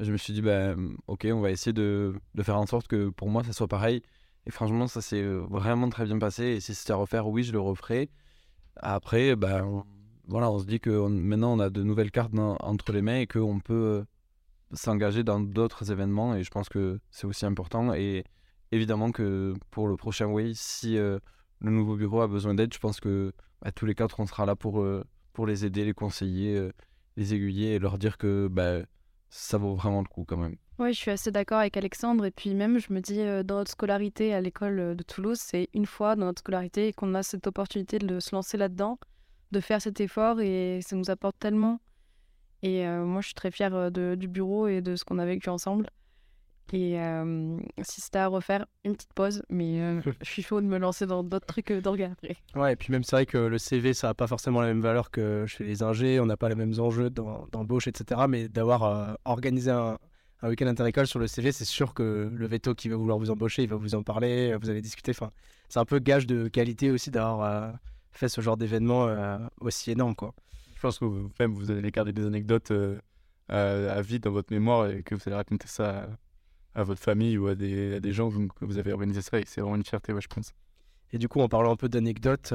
[0.01, 0.75] Je me suis dit, bah,
[1.07, 4.03] ok, on va essayer de, de faire en sorte que pour moi, ça soit pareil.
[4.47, 6.45] Et franchement, ça s'est euh, vraiment très bien passé.
[6.45, 8.11] Et si c'était à refaire, oui, je le referai.
[8.81, 9.85] Après, bah, on-
[10.27, 13.27] voilà, on se dit que maintenant, on a de nouvelles cartes entre les mains et
[13.27, 14.05] qu'on peut euh,
[14.73, 16.35] s'engager dans d'autres événements.
[16.35, 17.95] Et je pense que c'est aussi important.
[17.95, 18.25] Et
[18.73, 21.19] évidemment que pour le prochain Way, si euh,
[21.61, 24.45] le nouveau bureau a besoin d'aide, je pense que bah, tous les quatre, on sera
[24.47, 26.71] là pour, euh, pour les aider, les conseiller,
[27.17, 28.81] les aiguiller et leur dire que bah,
[29.31, 30.57] ça vaut vraiment le coup quand même.
[30.79, 32.25] Oui, je suis assez d'accord avec Alexandre.
[32.25, 35.39] Et puis même, je me dis, euh, dans notre scolarité à l'école euh, de Toulouse,
[35.41, 38.99] c'est une fois dans notre scolarité qu'on a cette opportunité de se lancer là-dedans,
[39.51, 41.81] de faire cet effort et ça nous apporte tellement.
[42.63, 45.49] Et euh, moi, je suis très fière du bureau et de ce qu'on a vécu
[45.49, 45.91] ensemble.
[46.75, 46.99] Et
[47.83, 51.23] si c'était à refaire, une petite pause, mais je suis chaud de me lancer dans
[51.23, 52.37] d'autres trucs d'organes après.
[52.55, 54.81] Ouais, et puis même c'est vrai que le CV, ça n'a pas forcément la même
[54.81, 58.23] valeur que chez les ingés, on n'a pas les mêmes enjeux d'embauche, etc.
[58.29, 59.99] Mais d'avoir organisé un,
[60.43, 63.31] un week-end interécole sur le CV, c'est sûr que le veto qui va vouloir vous
[63.31, 65.11] embaucher, il va vous en parler, vous allez discuter.
[65.11, 65.33] Enfin,
[65.69, 67.73] c'est un peu gage de qualité aussi d'avoir euh,
[68.13, 70.35] fait ce genre d'événement euh, aussi énorme, quoi.
[70.77, 73.01] Je pense que vous, même, vous allez garder des anecdotes euh,
[73.49, 76.09] à vie dans votre mémoire et que vous allez raconter ça
[76.79, 79.45] à, votre famille ou à des, à des gens que vous avez organisé ça et
[79.47, 80.53] c'est vraiment une fierté, ouais, je pense.
[81.13, 82.53] Et du coup, en parlant un peu d'anecdotes,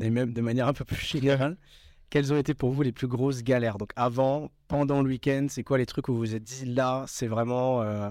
[0.00, 1.56] et même de manière un peu plus générale,
[2.10, 3.78] quelles ont été pour vous les plus grosses galères?
[3.78, 7.04] Donc avant, pendant le week-end, c'est quoi les trucs où vous vous êtes dit là,
[7.08, 8.10] c'est vraiment euh,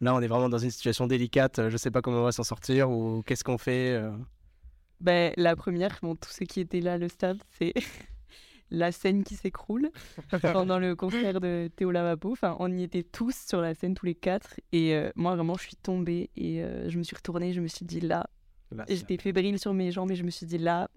[0.00, 2.44] là, on est vraiment dans une situation délicate, je sais pas comment on va s'en
[2.44, 4.10] sortir ou qu'est-ce qu'on fait euh?
[5.00, 7.72] ben, la première, bon, tous ceux qui étaient là, le stade, c'est
[8.70, 9.90] la scène qui s'écroule
[10.52, 12.32] pendant le concert de Théo Lavabo.
[12.32, 14.60] Enfin, on y était tous sur la scène, tous les quatre.
[14.72, 17.52] Et euh, moi, vraiment, je suis tombée et je me suis retournée.
[17.52, 18.28] Je me suis dit là,
[18.88, 20.88] j'étais fébrile sur mes jambes et je me suis dit là,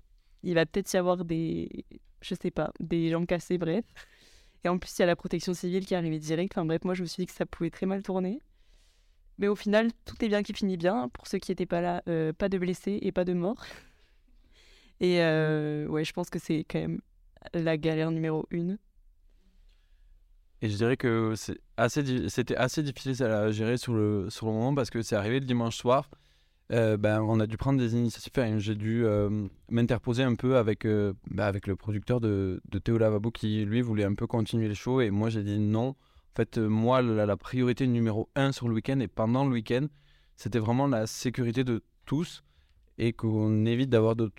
[0.43, 1.85] il va peut-être y avoir des,
[2.21, 3.85] je sais pas, des jambes cassées, bref.
[4.63, 6.53] Et en plus, il y a la protection civile qui est arrivée direct.
[6.53, 8.39] Enfin bref, moi, je me suis dit que ça pouvait très mal tourner.
[9.37, 11.09] Mais au final, tout est bien qui finit bien.
[11.09, 13.63] Pour ceux qui n'étaient pas là, euh, pas de blessés et pas de morts.
[14.99, 17.01] Et euh, ouais, je pense que c'est quand même
[17.53, 18.77] la galère numéro une.
[20.61, 24.75] Et je dirais que c'était assez, assez difficile à gérer sur le, sur le moment
[24.75, 26.09] parce que c'est arrivé le dimanche soir.
[26.71, 28.31] Euh, ben, on a dû prendre des initiatives.
[28.59, 32.97] j'ai dû euh, m'interposer un peu avec, euh, ben, avec le producteur de, de, Théo
[32.97, 35.01] Lavabo qui, lui, voulait un peu continuer les shows.
[35.01, 35.89] Et moi, j'ai dit non.
[35.89, 39.87] En fait, moi, la, priorité numéro un sur le week-end et pendant le week-end,
[40.37, 42.43] c'était vraiment la sécurité de tous
[42.97, 44.31] et qu'on évite d'avoir de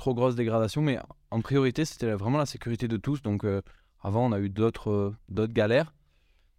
[0.00, 0.82] trop grosses dégradations.
[0.82, 0.98] Mais
[1.30, 3.22] en priorité, c'était vraiment la sécurité de tous.
[3.22, 3.44] Donc,
[4.02, 5.92] avant, on a eu d'autres d'autres galères.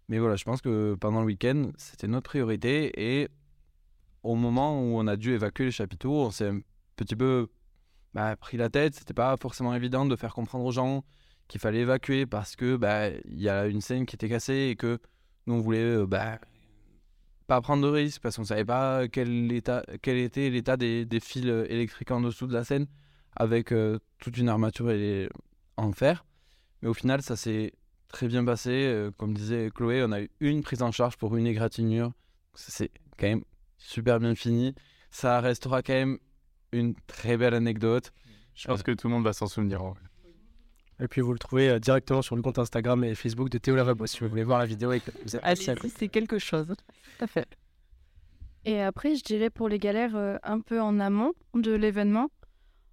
[0.08, 3.28] Mais voilà, je pense que pendant le week-end, c'était notre priorité et
[4.22, 6.60] au moment où on a dû évacuer les chapiteaux, on s'est un
[6.96, 7.48] petit peu
[8.14, 8.94] bah, pris la tête.
[8.94, 11.04] C'était pas forcément évident de faire comprendre aux gens
[11.48, 14.76] qu'il fallait évacuer parce que bah, il y a une scène qui était cassée et
[14.76, 14.98] que
[15.46, 16.38] nous on voulait euh, bah,
[17.46, 21.44] pas prendre de risques parce qu'on savait pas quel, état, quel était l'état des, fils
[21.44, 22.86] électriques en dessous de la scène
[23.36, 24.92] avec euh, toute une armature
[25.76, 26.24] en fer.
[26.82, 27.72] Mais au final, ça s'est
[28.08, 28.70] très bien passé.
[28.70, 32.12] Euh, comme disait Chloé, on a eu une prise en charge pour une égratignure.
[32.54, 33.44] C'est quand même
[33.78, 34.74] super bien fini.
[35.10, 36.18] Ça restera quand même
[36.72, 38.12] une très belle anecdote.
[38.54, 39.82] Je pense que tout le monde va s'en souvenir.
[41.00, 43.74] Et puis vous le trouvez euh, directement sur le compte Instagram et Facebook de Théo
[43.74, 44.92] Lavabo si vous voulez voir la vidéo.
[44.92, 45.42] Et vous êtes
[45.96, 46.66] c'est quelque chose.
[46.68, 47.48] Tout à fait.
[48.64, 52.30] Et après, je dirais pour les galères euh, un peu en amont de l'événement.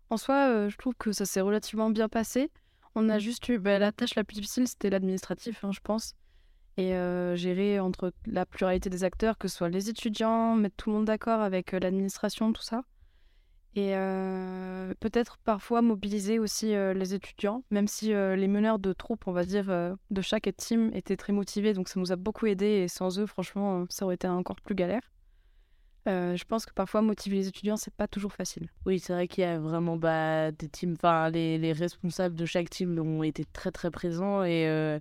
[0.09, 2.51] En soi, euh, je trouve que ça s'est relativement bien passé.
[2.95, 3.19] On a mm.
[3.19, 6.15] juste eu bah, la tâche la plus difficile, c'était l'administratif, hein, je pense
[6.79, 10.89] et euh, gérer entre la pluralité des acteurs, que ce soit les étudiants, mettre tout
[10.89, 12.83] le monde d'accord avec euh, l'administration, tout ça.
[13.75, 19.31] Et euh, peut-être parfois mobiliser aussi les étudiants, même si les meneurs de troupes, on
[19.31, 22.87] va dire, de chaque team étaient très motivés, donc ça nous a beaucoup aidé et
[22.87, 25.03] sans eux, franchement, ça aurait été encore plus galère.
[26.05, 28.67] Je pense que parfois motiver les étudiants, c'est pas toujours facile.
[28.85, 32.45] Oui, c'est vrai qu'il y a vraiment bah, des teams, enfin les, les, responsables de
[32.45, 34.99] chaque team ont été très très présents et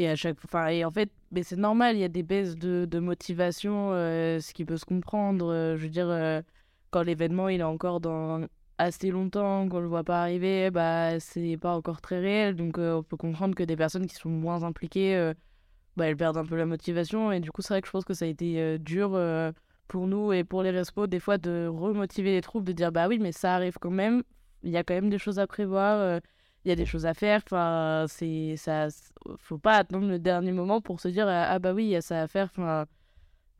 [0.00, 2.56] et à chaque enfin, et en fait, mais c'est normal, il y a des baisses
[2.56, 5.52] de, de motivation, euh, ce qui peut se comprendre.
[5.52, 6.40] Euh, je veux dire, euh,
[6.90, 8.46] quand l'événement il est encore dans
[8.78, 12.56] assez longtemps, qu'on le voit pas arriver, bah c'est pas encore très réel.
[12.56, 15.32] Donc on peut comprendre que des personnes qui sont moins impliquées,
[15.96, 17.30] bah, elles perdent un peu la motivation.
[17.32, 19.10] Et du coup, c'est vrai que je pense que ça a été dur
[19.90, 23.08] pour nous et pour les respos, des fois, de remotiver les troupes, de dire bah
[23.08, 24.22] oui, mais ça arrive quand même.
[24.62, 26.20] Il y a quand même des choses à prévoir
[26.64, 27.42] il y a des choses à faire.
[27.46, 28.88] Enfin, c'est ça,
[29.38, 32.02] faut pas attendre le dernier moment pour se dire ah bah oui, il y a
[32.02, 32.48] ça à faire.
[32.50, 32.86] Enfin,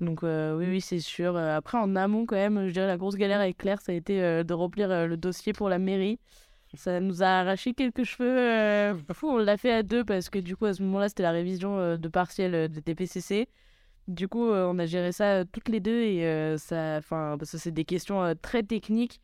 [0.01, 1.37] donc euh, oui, oui, c'est sûr.
[1.37, 3.95] Euh, après, en amont quand même, je dirais la grosse galère avec Claire, ça a
[3.95, 6.19] été euh, de remplir le dossier pour la mairie.
[6.75, 8.97] Ça nous a arraché quelques cheveux.
[9.13, 11.33] Fou, on l'a fait à deux parce que du coup, à ce moment-là, c'était la
[11.33, 13.49] révision de partiel de TPCC.
[14.11, 17.71] Du coup, on a géré ça toutes les deux et ça, enfin, parce que c'est
[17.73, 19.21] des questions très techniques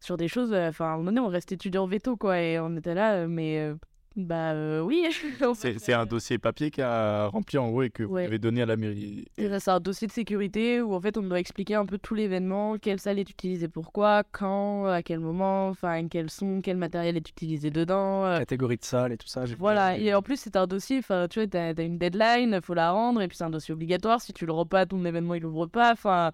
[0.00, 0.52] sur des choses.
[0.52, 3.58] Euh, enfin, moment donné, on reste étudiant veto, quoi, et on était là, euh, mais
[3.58, 3.74] euh,
[4.16, 5.06] Bah euh, oui.
[5.54, 8.38] C'est c'est un euh, dossier papier qui a rempli en gros et que vous avez
[8.38, 9.26] donné à la mairie.
[9.36, 12.78] C'est un dossier de sécurité où en fait on doit expliquer un peu tout l'événement,
[12.78, 17.28] quelle salle est utilisée pourquoi, quand, à quel moment, enfin quel son, quel matériel est
[17.28, 18.24] utilisé dedans.
[18.24, 19.44] euh, Catégorie de salle et tout ça.
[19.58, 22.74] Voilà, et en plus c'est un dossier, enfin tu vois, t'as as une deadline, faut
[22.74, 25.34] la rendre, et puis c'est un dossier obligatoire, si tu le rends pas, ton événement
[25.34, 26.32] il ouvre pas, enfin...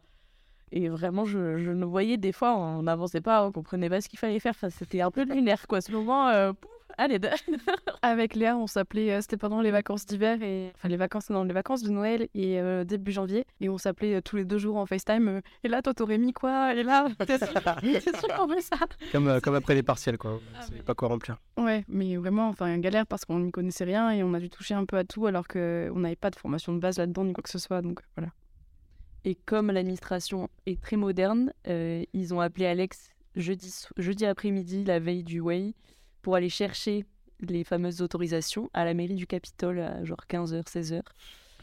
[0.74, 4.08] Et vraiment, je, je ne voyais des fois, on n'avançait pas, on comprenait pas ce
[4.08, 7.18] qu'il fallait faire, enfin, c'était un peu lunaire quoi, ce moment, euh, pouf, allez,
[8.02, 11.44] Avec Léa, on s'appelait, euh, c'était pendant les vacances d'hiver, et enfin les vacances, non,
[11.44, 14.58] les vacances de Noël et euh, début janvier, et on s'appelait euh, tous les deux
[14.58, 15.28] jours en FaceTime.
[15.28, 18.60] euh, et là, toi, t'aurais mis quoi Et là, t'es sûr t'es sûr qu'on veut
[18.60, 18.76] ça?
[19.12, 20.40] Comme, euh, comme après les partiels, quoi.
[20.54, 21.36] Ah, C'est mais- pas quoi remplir.
[21.58, 24.74] Ouais, mais vraiment, enfin, galère parce qu'on n'y connaissait rien et on a dû toucher
[24.74, 27.42] un peu à tout alors qu'on n'avait pas de formation de base là-dedans ni quoi
[27.42, 27.82] que ce soit.
[27.82, 28.30] Donc voilà.
[29.24, 34.84] Et comme l'administration est très moderne, euh, ils ont appelé Alex jeudi, so- jeudi après-midi,
[34.84, 35.74] la veille du Way,
[36.22, 37.04] pour aller chercher
[37.40, 41.02] les fameuses autorisations à la mairie du Capitole à genre 15h, 16h.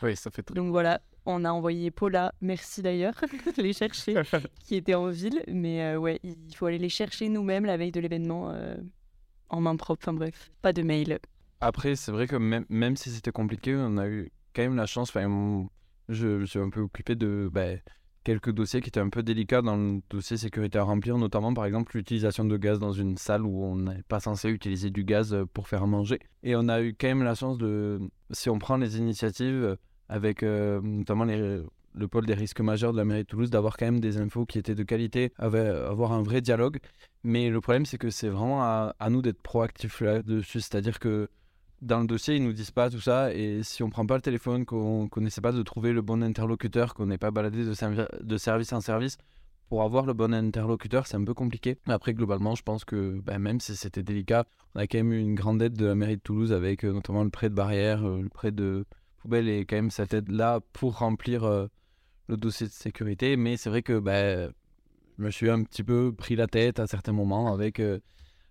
[0.03, 0.55] Oui, ça fait très.
[0.55, 3.15] Donc voilà, on a envoyé Paula, merci d'ailleurs,
[3.57, 4.21] les chercher,
[4.59, 5.43] qui était en ville.
[5.47, 8.75] Mais euh, ouais, il faut aller les chercher nous-mêmes la veille de l'événement euh,
[9.49, 10.01] en main propre.
[10.03, 11.19] Enfin bref, pas de mail.
[11.61, 14.85] Après, c'est vrai que même, même si c'était compliqué, on a eu quand même la
[14.85, 15.09] chance.
[15.09, 15.67] Enfin,
[16.07, 17.75] je me suis un peu occupé de bah,
[18.29, 21.65] quelques dossiers qui étaient un peu délicats dans le dossier sécurité à remplir, notamment par
[21.65, 25.33] exemple l'utilisation de gaz dans une salle où on n'est pas censé utiliser du gaz
[25.33, 26.19] euh, pour faire manger.
[26.43, 29.75] Et on a eu quand même la chance de, si on prend les initiatives euh,
[30.09, 33.87] avec euh, notamment le pôle des risques majeurs de la mairie de Toulouse, d'avoir quand
[33.87, 36.77] même des infos qui étaient de qualité, avoir un vrai dialogue.
[37.23, 40.61] Mais le problème, c'est que c'est vraiment à, à nous d'être proactifs là-dessus.
[40.61, 41.29] C'est-à-dire que
[41.81, 43.33] dans le dossier, ils nous disent pas tout ça.
[43.33, 46.21] Et si on prend pas le téléphone, qu'on qu'on n'essaie pas de trouver le bon
[46.23, 49.17] interlocuteur, qu'on n'est pas baladé de, servi- de service en service,
[49.69, 51.77] pour avoir le bon interlocuteur, c'est un peu compliqué.
[51.87, 55.19] Après, globalement, je pense que ben, même si c'était délicat, on a quand même eu
[55.19, 58.03] une grande aide de la mairie de Toulouse avec euh, notamment le prêt de barrière,
[58.03, 58.85] euh, le prêt de
[59.19, 61.67] poubelle et quand même cette aide-là pour remplir euh,
[62.27, 63.37] le dossier de sécurité.
[63.37, 64.51] Mais c'est vrai que ben,
[65.17, 67.79] je me suis un petit peu pris la tête à certains moments avec,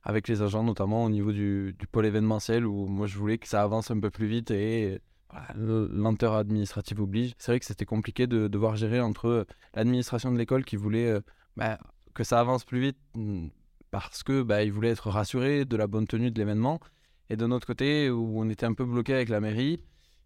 [0.09, 3.63] avec les agents, notamment au niveau du, pôle événementiel, où moi je voulais que ça
[3.63, 7.35] avance un peu plus vite et voilà, le- lenteur administrative oblige.
[7.37, 9.45] C'est vrai que c'était compliqué de devoir gérer entre euh,
[9.75, 11.21] l'administration de l'école qui voulait euh,
[11.57, 11.79] bah,
[12.15, 13.49] que ça avance plus vite mm,
[13.91, 16.81] parce que bah, ils voulaient être rassurés de la bonne tenue de l'événement,
[17.29, 19.79] et de notre côté où on était un peu bloqué avec la mairie,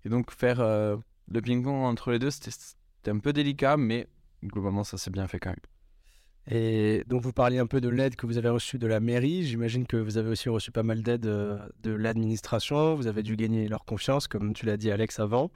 [0.04, 0.96] et donc faire euh,
[1.28, 4.06] le ping-pong entre les deux, c'était un peu délicat, mais
[4.44, 5.71] globalement ça s'est bien fait quand même.
[6.50, 9.44] Et donc, vous parliez un peu de l'aide que vous avez reçue de la mairie.
[9.44, 12.94] J'imagine que vous avez aussi reçu pas mal d'aide euh, de l'administration.
[12.94, 15.50] Vous avez dû gagner leur confiance, comme tu l'as dit, Alex, avant.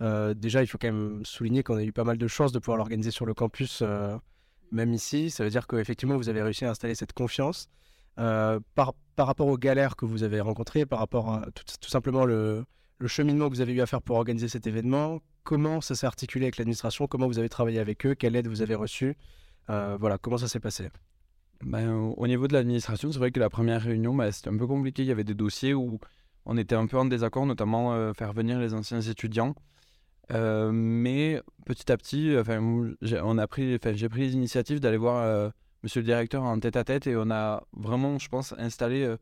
[0.00, 2.60] Euh, déjà, il faut quand même souligner qu'on a eu pas mal de chance de
[2.60, 4.16] pouvoir l'organiser sur le campus, euh,
[4.70, 5.30] même ici.
[5.30, 7.68] Ça veut dire qu'effectivement, vous avez réussi à installer cette confiance.
[8.74, 12.64] Par, par rapport aux galères que vous avez rencontrées, par rapport à tout, simplement le,
[12.98, 16.06] le cheminement que vous avez eu à faire pour organiser cet événement, comment ça s'est
[16.06, 19.16] articulé avec l'administration, comment vous avez travaillé avec eux, quelle aide vous avez reçue,
[19.68, 20.88] voilà, comment ça s'est passé?
[21.62, 24.56] Ben, au- au niveau de l'administration, c'est vrai que la première réunion, ben, c'était un
[24.56, 25.02] peu compliqué.
[25.02, 25.98] Il y avait des dossiers où
[26.46, 29.54] on était un peu en désaccord, notamment euh, faire venir les anciens étudiants.
[30.30, 32.60] Euh, mais petit à petit, enfin,
[33.22, 35.50] on a pris, j'ai pris les initiatives d'aller voir euh,
[35.82, 39.16] Monsieur le directeur en tête à tête et on a vraiment, je pense, installé euh,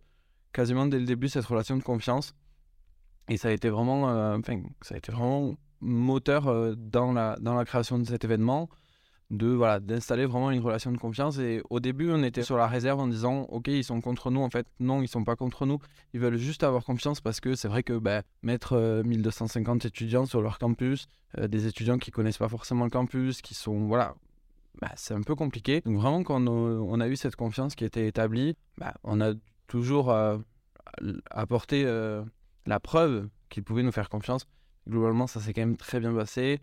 [0.53, 2.35] quasiment dès le début cette relation de confiance.
[3.29, 7.37] Et ça a été vraiment, euh, enfin, ça a été vraiment moteur euh, dans la
[7.41, 8.71] dans la création de cet événement
[9.31, 11.39] de voilà d'installer vraiment une relation de confiance.
[11.39, 14.41] Et au début on était sur la réserve en disant ok ils sont contre nous.
[14.41, 15.79] En fait non ils sont pas contre nous.
[16.15, 20.27] Ils veulent juste avoir confiance parce que c'est vrai que bah, mettre euh, 1250 étudiants
[20.27, 21.09] sur leur campus
[21.39, 24.15] euh, des étudiants qui connaissent pas forcément le campus qui sont voilà
[24.81, 25.81] bah, c'est un peu compliqué.
[25.81, 29.33] Donc vraiment quand on, a eu cette confiance qui était établie bah, on a
[29.67, 30.39] toujours euh,
[31.31, 32.23] apporté euh,
[32.67, 34.47] la preuve qu'ils pouvaient nous faire confiance.
[34.89, 36.61] Globalement ça s'est quand même très bien passé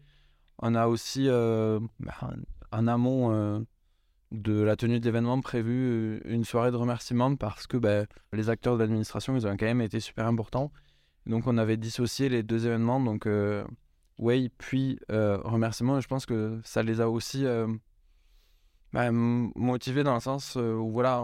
[0.59, 2.13] on a aussi, euh, bah,
[2.71, 3.59] en amont euh,
[4.31, 8.49] de la tenue de l'événement, prévu euh, une soirée de remerciement parce que bah, les
[8.49, 10.71] acteurs de l'administration, ils ont quand même été super importants.
[11.25, 13.27] Donc on avait dissocié les deux événements, donc
[14.19, 15.97] Way puis euh, remerciement.
[15.97, 17.45] Et je pense que ça les a aussi
[18.91, 21.23] bah, motivés dans le sens où voilà,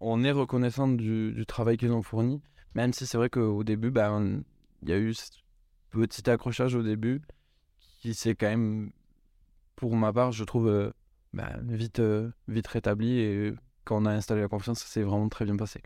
[0.00, 2.40] on- est reconnaissant du, travail qu'ils ont fourni,
[2.74, 5.30] même si c'est vrai qu'au début, il y a eu ce
[5.90, 7.20] petit accrochage au début
[8.02, 8.90] qui s'est quand même,
[9.76, 10.90] pour ma part, je trouve, euh,
[11.32, 13.20] bah, vite, euh, vite rétabli.
[13.20, 15.80] Et quand on a installé la confiance, ça s'est vraiment très bien passé.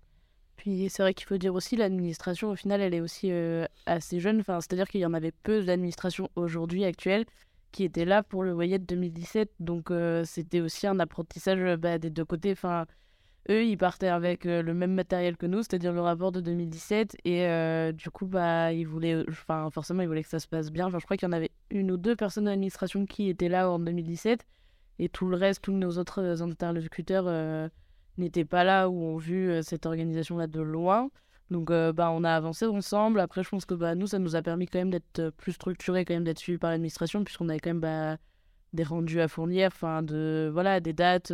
[0.56, 4.18] Puis c'est vrai qu'il faut dire aussi, l'administration, au final, elle est aussi euh, assez
[4.18, 4.40] jeune.
[4.40, 7.26] Enfin, C'est-à-dire qu'il y en avait peu d'administration aujourd'hui, actuelle,
[7.70, 9.50] qui étaient là pour le Wayet 2017.
[9.60, 12.52] Donc euh, c'était aussi un apprentissage euh, bah, des deux côtés.
[12.52, 12.86] Enfin,
[13.50, 17.16] eux, ils partaient avec le même matériel que nous, c'est-à-dire le rapport de 2017.
[17.24, 20.86] Et du coup, bah, ils voulaient, enfin, forcément, ils voulaient que ça se passe bien.
[20.86, 23.48] Enfin, je crois qu'il y en avait une ou deux personnes de l'administration qui étaient
[23.48, 24.44] là en 2017.
[24.98, 27.70] Et tout le reste, tous nos autres interlocuteurs
[28.18, 31.10] n'étaient pas là ou ont vu cette organisation-là de loin.
[31.50, 33.20] Donc, bah, on a avancé ensemble.
[33.20, 36.04] Après, je pense que bah, nous, ça nous a permis quand même d'être plus structuré,
[36.04, 38.16] quand même d'être suivi par l'administration, puisqu'on avait quand même bah,
[38.72, 41.32] des rendus à fournir, enfin, de, voilà, des dates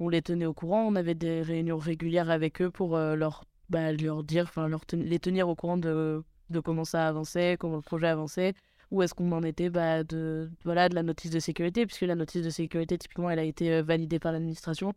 [0.00, 0.84] on les tenait au courant.
[0.86, 4.80] On avait des réunions régulières avec eux pour euh, leur, bah, leur dire, enfin leur
[4.92, 8.54] les tenir au courant de, de comment ça avançait, comment le projet avançait,
[8.90, 12.16] où est-ce qu'on en était bah, de, voilà, de la notice de sécurité, puisque la
[12.16, 14.94] notice de sécurité, typiquement, elle a été euh, validée par l'administration.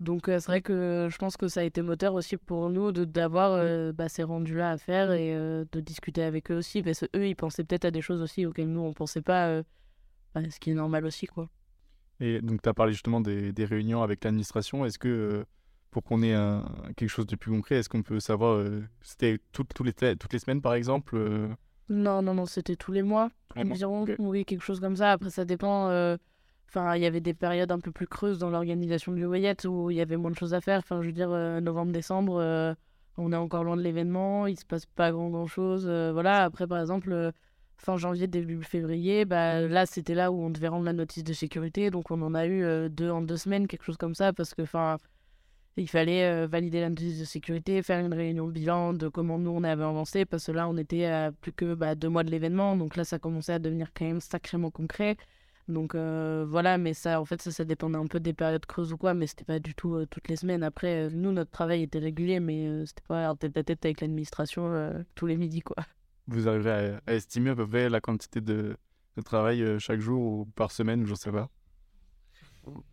[0.00, 2.90] Donc euh, c'est vrai que je pense que ça a été moteur aussi pour nous
[2.92, 7.36] d'avoir bah, ces rendus-là à faire et de discuter avec eux aussi, parce qu'eux, ils
[7.36, 9.62] pensaient peut-être à des choses aussi auxquelles nous, on ne pensait pas,
[10.34, 11.50] bah, ce qui est normal aussi, quoi.
[12.20, 14.84] Et donc, tu as parlé justement des, des réunions avec l'administration.
[14.84, 15.44] Est-ce que, euh,
[15.90, 16.64] pour qu'on ait un,
[16.96, 20.38] quelque chose de plus concret, est-ce qu'on peut savoir, euh, c'était tout, les, toutes les
[20.38, 21.48] semaines par exemple euh?
[21.88, 24.06] Non, non, non, c'était tous les mois environ.
[24.18, 25.12] Oui, quelque chose comme ça.
[25.12, 25.86] Après, ça dépend.
[26.68, 29.90] Enfin, il y avait des périodes un peu plus creuses dans l'organisation du Wayette où
[29.90, 30.78] il y avait moins de choses à faire.
[30.78, 31.30] Enfin, je veux dire,
[31.60, 32.76] novembre-décembre,
[33.16, 35.86] on est encore loin de l'événement, il se passe pas grand-grand-chose.
[36.12, 37.32] voilà, après, par exemple
[37.80, 41.32] fin janvier, début février, bah, là, c'était là où on devait rendre la notice de
[41.32, 41.90] sécurité.
[41.90, 44.54] Donc, on en a eu euh, deux en deux semaines, quelque chose comme ça, parce
[44.54, 44.98] que, enfin,
[45.76, 49.50] il fallait euh, valider la notice de sécurité, faire une réunion bilan de comment nous,
[49.50, 52.30] on avait avancé, parce que là, on était à plus que bah, deux mois de
[52.30, 52.76] l'événement.
[52.76, 55.16] Donc là, ça commençait à devenir quand même sacrément concret.
[55.68, 58.92] Donc euh, voilà, mais ça, en fait, ça, ça dépendait un peu des périodes creuses
[58.92, 60.64] ou quoi, mais c'était pas du tout toutes les semaines.
[60.64, 65.26] Après, nous, notre travail était régulier, mais c'était pas tête à tête avec l'administration tous
[65.26, 65.76] les midis, quoi
[66.30, 68.76] vous arriverez à, estimer à peu près la quantité de,
[69.24, 71.50] travail euh, chaque jour ou par semaine, je ne sais pas.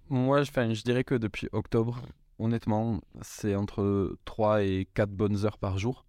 [0.09, 2.01] Moi, je, je dirais que depuis octobre,
[2.37, 6.05] honnêtement, c'est entre 3 et 4 bonnes heures par jour.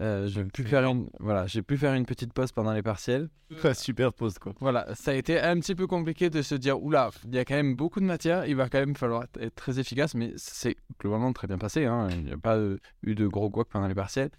[0.00, 3.28] Euh, j'ai pu faire une voilà j'ai pu faire une petite pause pendant les partiels.
[3.74, 4.54] Super pause quoi.
[4.58, 7.44] Voilà ça a été un petit peu compliqué de se dire oula il y a
[7.44, 10.76] quand même beaucoup de matière il va quand même falloir être très efficace mais c'est
[10.98, 12.08] globalement très bien passé hein.
[12.12, 12.58] il n'y a pas
[13.02, 14.30] eu de gros guac pendant les partiels.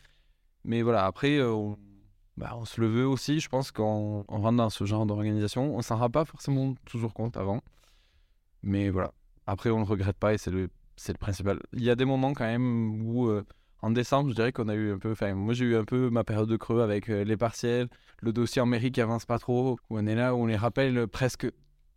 [0.63, 1.77] Mais voilà après euh, on
[2.41, 3.39] bah, on se le veut aussi.
[3.39, 7.37] Je pense qu'en rentre dans ce genre d'organisation, on s'en rend pas forcément toujours compte
[7.37, 7.61] avant.
[8.63, 9.13] Mais voilà.
[9.45, 10.69] Après, on ne regrette pas et c'est le,
[11.19, 11.59] principal.
[11.73, 13.45] Il y a des moments quand même où, euh,
[13.83, 15.13] en décembre, je dirais qu'on a eu un peu.
[15.33, 17.89] Moi, j'ai eu un peu ma période de creux avec euh, les partiels,
[18.21, 20.55] le dossier en mairie qui avance pas trop, où on est là, où on les
[20.55, 21.47] rappelle presque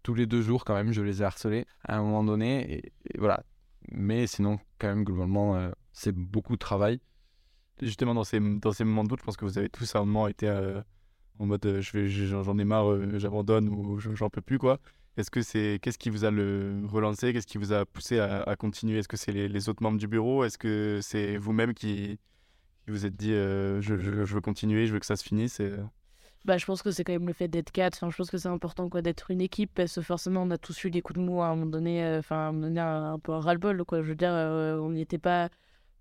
[0.02, 0.92] tous les deux jours quand même.
[0.92, 2.82] Je les ai harcelés à un moment donné.
[3.18, 3.42] Voilà.
[3.90, 7.00] Mais sinon, quand même, globalement, euh, c'est beaucoup de travail
[7.82, 9.98] justement dans ces, dans ces moments de doute, je pense que vous avez tous à
[9.98, 10.80] un moment été euh,
[11.38, 14.78] en mode euh, j'en ai marre, euh, j'abandonne ou j'en peux plus quoi.
[15.16, 18.98] Est-ce que c'est qu'est-ce qui vous a relancé, qu'est-ce qui vous a poussé à, continuer?
[18.98, 20.42] Est-ce que c'est les, autres membres du bureau?
[20.44, 22.18] Est-ce que c'est vous-même qui,
[22.88, 25.62] vous êtes dit je, je, veux continuer, je veux que ça se finisse
[26.44, 27.94] Bah, je pense que c'est quand même le fait d'être quatre.
[27.94, 30.58] Enfin, je pense que c'est important quoi d'être une équipe parce que forcément on a
[30.58, 32.16] tous eu des coups de mou à un moment donné.
[32.18, 34.02] Enfin, un, un, peu un ras-le-bol quoi.
[34.02, 35.48] Je veux dire, on n'y était pas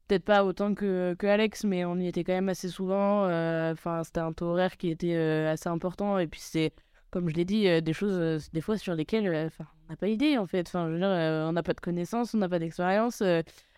[0.08, 3.26] peut-être pas autant que, Alex, mais on y était quand même assez souvent.
[3.26, 6.20] Euh, enfin, c'était un taux horaire qui était euh, assez important.
[6.20, 6.74] Et puis, c'est,
[7.12, 10.38] comme je l'ai dit, euh, des choses, des fois, sur lesquelles on n'a pas idée,
[10.38, 10.68] en fait.
[10.68, 13.24] Enfin, je veux dire, on n'a pas de connaissances, on n'a pas d'expérience.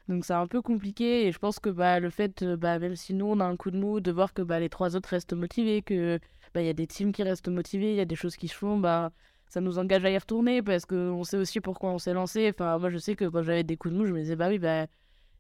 [0.08, 1.28] donc, c'est un peu compliqué.
[1.28, 3.72] Et je pense que bah, le fait, bah, même si nous, on a un coup
[3.72, 6.20] de mou, de voir que bah, les trois autres restent motivés, que
[6.54, 8.56] bah, y a des teams qui restent motivés, il y a des choses qui se
[8.56, 9.12] font, bah,
[9.48, 12.52] ça nous engage à y retourner parce qu'on sait aussi pourquoi on s'est lancé.
[12.54, 14.50] Enfin, moi, je sais que quand j'avais des coups de mou, je me disais, bah
[14.50, 14.88] oui, bah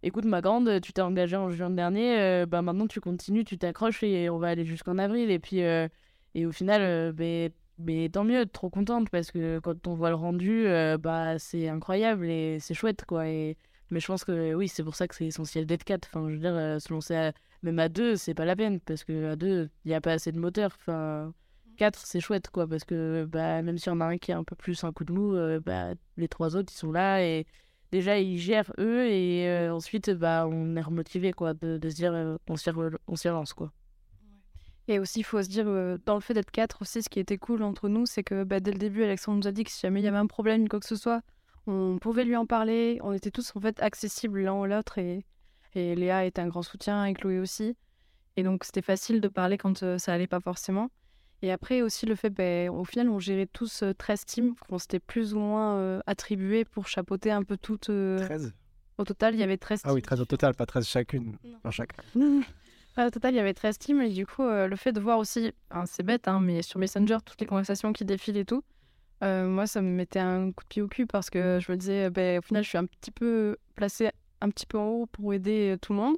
[0.05, 3.57] écoute ma grande, tu t'es engagée en juin dernier, euh, bah maintenant tu continues, tu
[3.57, 5.31] t'accroches et on va aller jusqu'en avril.
[5.31, 5.87] Et puis, euh,
[6.35, 7.11] et au final, euh,
[7.79, 10.67] ben, tant mieux, trop contente parce que quand on voit le rendu,
[10.99, 13.27] bah c'est incroyable et c'est chouette quoi.
[13.27, 13.57] Et,
[13.89, 16.07] mais je pense que oui, c'est pour ça que c'est essentiel d'être quatre.
[16.13, 17.31] Enfin, je veux dire, se lancer
[17.63, 20.13] même à deux, c'est pas la peine parce que à deux, il n'y a pas
[20.13, 20.71] assez de moteur.
[20.79, 21.33] Enfin,
[21.77, 24.43] quatre, c'est chouette quoi parce que bah, même si on a un qui a un
[24.43, 27.47] peu plus un coup de mou, bah, les trois autres ils sont là et
[27.95, 32.13] déjà ils gèrent eux et euh, ensuite bah on est remotivé quoi de, se dire
[32.13, 33.71] euh, on s'y lance quoi.
[34.87, 37.19] Et aussi, il faut se dire, euh, dans le fait d'être quatre aussi, ce qui
[37.19, 39.71] était cool entre nous, c'est que bah, dès le début, Alexandre nous a dit que
[39.71, 41.23] si jamais il y avait un problème, quoi que ce soit,
[41.65, 42.99] on pouvait lui en parler.
[43.01, 45.25] On était tous en fait accessibles l'un ou l'autre et,
[45.73, 47.75] et Léa était un grand soutien et Chloé aussi.
[48.37, 50.91] Et donc, c'était facile de parler quand ça allait pas forcément.
[51.45, 54.99] Et après aussi le fait, ben, au final, on gérait tous 13 teams qu'on s'était
[54.99, 57.91] plus ou moins attribués pour chapeauter un peu toutes.
[57.91, 58.51] 13
[58.97, 59.91] Au total, il y avait 13 teams.
[59.91, 61.37] Ah oui, 13 au total, pas 13 chacune.
[61.63, 61.69] Non.
[61.69, 61.91] chaque.
[62.15, 64.01] au total, il y avait 13 teams.
[64.01, 65.53] Et du coup, le fait de voir aussi,
[65.85, 68.63] c'est bête, hein, mais sur Messenger, toutes les conversations qui défilent et tout,
[69.21, 72.09] moi, ça me mettait un coup de pied au cul parce que je me disais,
[72.09, 74.09] ben, au final, je suis un petit peu placée
[74.41, 76.17] un petit peu en haut pour aider tout le monde.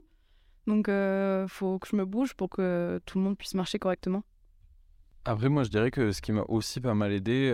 [0.67, 4.23] Donc, il faut que je me bouge pour que tout le monde puisse marcher correctement.
[5.27, 7.53] Après, moi, je dirais que ce qui m'a aussi pas mal aidé,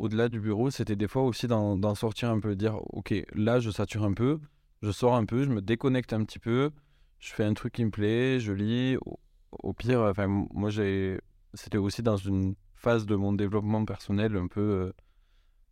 [0.00, 3.70] au-delà du bureau, c'était des fois aussi d'en sortir un peu, dire, OK, là, je
[3.70, 4.40] sature un peu,
[4.82, 6.72] je sors un peu, je me déconnecte un petit peu,
[7.20, 8.96] je fais un truc qui me plaît, je lis.
[9.52, 10.70] Au, pire, enfin, moi,
[11.54, 14.92] c'était aussi dans une phase de mon développement personnel un peu euh,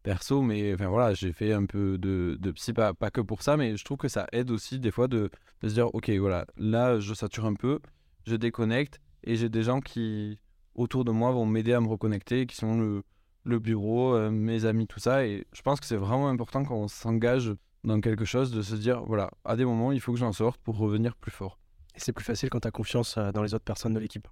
[0.05, 3.43] perso, mais enfin voilà, j'ai fait un peu de, de psy, pas, pas, que pour
[3.43, 5.31] ça, mais je trouve que ça aide aussi des fois de,
[5.63, 7.81] de se dire, ok, voilà, là, je sature un peu,
[8.25, 10.39] je déconnecte, et j'ai des gens qui,
[10.75, 13.03] autour de moi, vont m'aider à me reconnecter, qui sont le,
[13.45, 16.77] le bureau, euh, mes amis, tout ça, et je pense que c'est vraiment important quand
[16.77, 17.53] on s'engage
[17.85, 20.61] dans quelque chose, de se dire, voilà, à des moments, il faut que j'en sorte
[20.61, 21.59] pour revenir plus fort.
[21.95, 24.29] Et c'est plus facile quand tu as confiance euh, dans les autres personnes de l'équipe.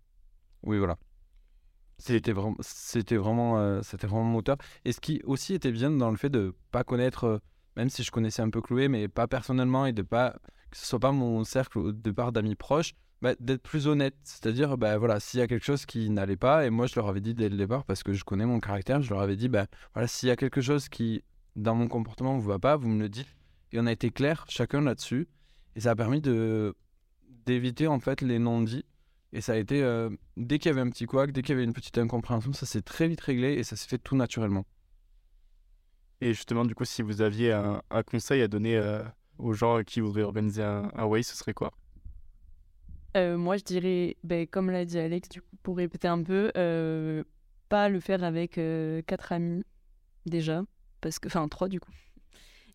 [0.63, 0.97] Oui, voilà.
[1.99, 4.57] C'était vraiment, c'était vraiment, euh, c'était vraiment moteur.
[4.85, 7.39] Et ce qui aussi était bien dans le fait de pas connaître, euh,
[7.77, 10.37] même si je connaissais un peu Chloé, mais pas personnellement et de pas
[10.71, 14.15] que ce soit pas mon cercle au départ d'amis proches, bah, d'être plus honnête.
[14.23, 17.09] C'est-à-dire, bah, voilà, s'il y a quelque chose qui n'allait pas, et moi je leur
[17.09, 19.49] avais dit dès le départ parce que je connais mon caractère, je leur avais dit,
[19.49, 21.23] bah, voilà, s'il y a quelque chose qui
[21.57, 23.35] dans mon comportement vous va pas, vous me le dites.
[23.73, 25.29] Et on a été clair chacun là-dessus.
[25.77, 26.75] Et ça a permis de
[27.47, 28.85] d'éviter en fait les non-dits.
[29.33, 31.53] Et ça a été, euh, dès qu'il y avait un petit couac, dès qu'il y
[31.53, 34.65] avait une petite incompréhension, ça s'est très vite réglé et ça s'est fait tout naturellement.
[36.21, 39.03] Et justement, du coup, si vous aviez un, conseil à donner euh,
[39.39, 41.73] aux gens qui voudraient organiser un, un Way, ce serait quoi?
[43.19, 46.51] Euh, Moi, je dirais, ben, comme l'a dit Alex, du coup, pour répéter un peu,
[47.69, 48.61] pas le faire avec
[49.07, 49.65] quatre amis
[50.27, 50.65] déjà,
[51.01, 51.93] parce que, enfin trois du coup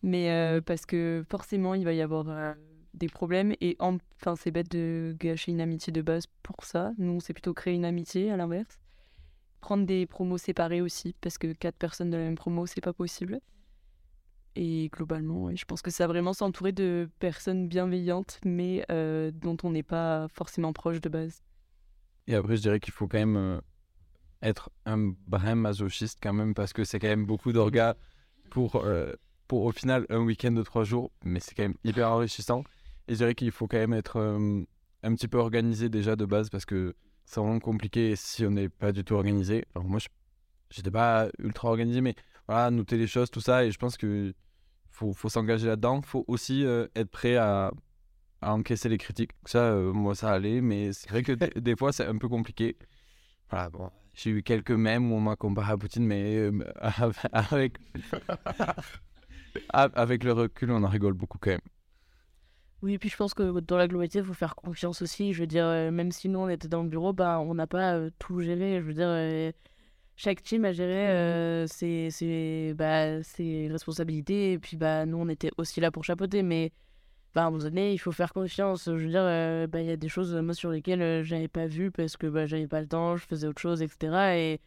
[0.04, 2.52] mais euh, parce que forcément, il va y avoir euh,
[2.92, 3.54] des problèmes.
[3.60, 6.92] Et enfin, c'est bête de gâcher une amitié de base pour ça.
[6.98, 8.78] Nous, c'est plutôt créer une amitié à l'inverse.
[9.62, 12.92] Prendre des promos séparés aussi, parce que quatre personnes de la même promo, c'est pas
[12.92, 13.40] possible.
[14.56, 19.70] Et globalement, je pense que ça vraiment s'entourer de personnes bienveillantes, mais euh, dont on
[19.70, 21.42] n'est pas forcément proche de base.
[22.26, 23.60] Et après, je dirais qu'il faut quand même
[24.42, 27.94] être un brin masochiste quand même, parce que c'est quand même beaucoup d'orgas
[28.50, 28.84] pour
[29.48, 32.64] pour au final un week-end de trois jours, mais c'est quand même hyper enrichissant.
[33.08, 34.64] Et je dirais qu'il faut quand même être euh,
[35.02, 36.94] un petit peu organisé déjà de base parce que
[37.26, 39.64] c'est vraiment compliqué si on n'est pas du tout organisé.
[39.74, 40.08] Alors moi, je
[40.70, 42.14] j'étais pas ultra organisé, mais
[42.48, 44.34] voilà, noter les choses, tout ça, et je pense que
[44.90, 46.02] faut, faut s'engager là-dedans.
[46.02, 47.72] faut aussi euh, être prêt à,
[48.40, 49.32] à, encaisser les critiques.
[49.44, 52.76] Ça, euh, moi, ça allait, mais c'est vrai que des fois, c'est un peu compliqué.
[53.50, 56.50] Voilà, bon, j'ai eu quelques mèmes où on m'a comparé à Poutine, mais
[57.32, 57.78] avec
[59.70, 61.60] avec le recul, on en rigole beaucoup quand même.
[62.84, 65.32] Oui, puis je pense que dans la globalité, il faut faire confiance aussi.
[65.32, 67.66] Je veux dire, euh, même si nous, on était dans le bureau, bah, on n'a
[67.66, 68.78] pas euh, tout géré.
[68.80, 69.52] Je veux dire, euh,
[70.16, 74.52] chaque team a géré ses, ses, bah, ses, responsabilités.
[74.52, 76.42] Et puis, bah, nous, on était aussi là pour chapeauter.
[76.42, 76.72] Mais
[77.34, 78.84] bah, à un moment donné, il faut faire confiance.
[78.86, 81.66] Je veux dire, bah, il y a des choses, moi, sur lesquelles je n'avais pas
[81.66, 84.36] vu parce que bah, j'avais pas le temps, je faisais autre chose, etc.
[84.36, 84.60] Et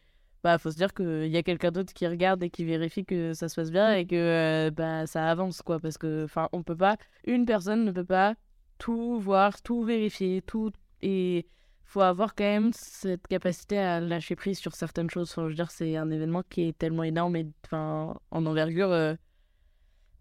[0.43, 3.33] bah faut se dire qu'il y a quelqu'un d'autre qui regarde et qui vérifie que
[3.33, 6.63] ça se passe bien et que euh, bah ça avance quoi parce que enfin on
[6.63, 8.35] peut pas une personne ne peut pas
[8.77, 10.71] tout voir tout vérifier tout
[11.01, 11.47] et
[11.87, 15.55] faut avoir quand même cette capacité à lâcher prise sur certaines choses enfin, je veux
[15.55, 19.15] dire c'est un événement qui est tellement énorme et en envergure euh,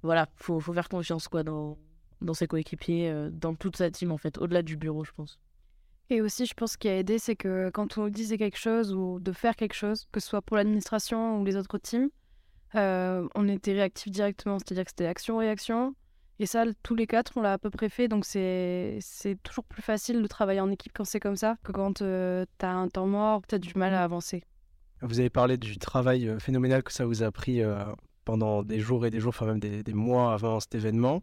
[0.02, 1.76] voilà faut faire confiance quoi dans
[2.34, 5.38] ses coéquipiers euh, dans toute sa team en fait au-delà du bureau je pense
[6.08, 8.94] et aussi, je pense ce qui a aidé, c'est que quand on disait quelque chose
[8.94, 12.10] ou de faire quelque chose, que ce soit pour l'administration ou les autres teams,
[12.76, 14.58] euh, on était réactif directement.
[14.58, 15.96] C'est-à-dire que c'était action-réaction.
[16.38, 18.08] Et ça, tous les quatre, on l'a à peu près fait.
[18.08, 19.00] Donc, c'est
[19.42, 22.66] toujours plus facile de travailler en équipe quand c'est comme ça que quand euh, tu
[22.66, 24.42] as un temps mort, tu as du mal à avancer.
[25.02, 27.62] Vous avez parlé du travail euh, phénoménal que ça vous a pris
[28.24, 31.22] pendant des jours et des jours, enfin même des, des mois avant cet événement.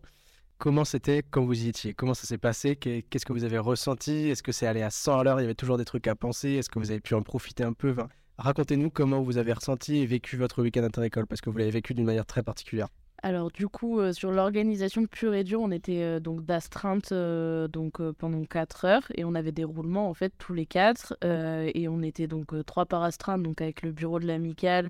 [0.57, 1.93] Comment c'était quand vous y étiez?
[1.93, 2.78] Comment ça s'est passé?
[2.78, 4.30] Qu'est-ce que vous avez ressenti?
[4.30, 5.39] Est-ce que c'est allé à 100 à l'heure?
[5.39, 6.51] Il y avait toujours des trucs à penser?
[6.51, 7.93] Est-ce que vous avez pu en profiter un peu?
[8.38, 11.93] Racontez-nous comment vous avez ressenti et vécu votre week-end interécole parce que vous l'avez vécu
[11.93, 12.88] d'une manière très particulière.
[13.26, 17.69] Alors du coup, euh, sur l'organisation pure et dure, on était euh, donc d'astreinte euh,
[17.69, 21.88] donc pendant 4 heures et on avait des roulements en fait tous les quatre et
[21.88, 24.89] on était donc trois par astreinte donc avec le bureau de l'amicale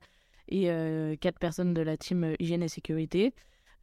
[0.50, 0.66] et
[1.22, 3.34] quatre personnes de la team hygiène et sécurité.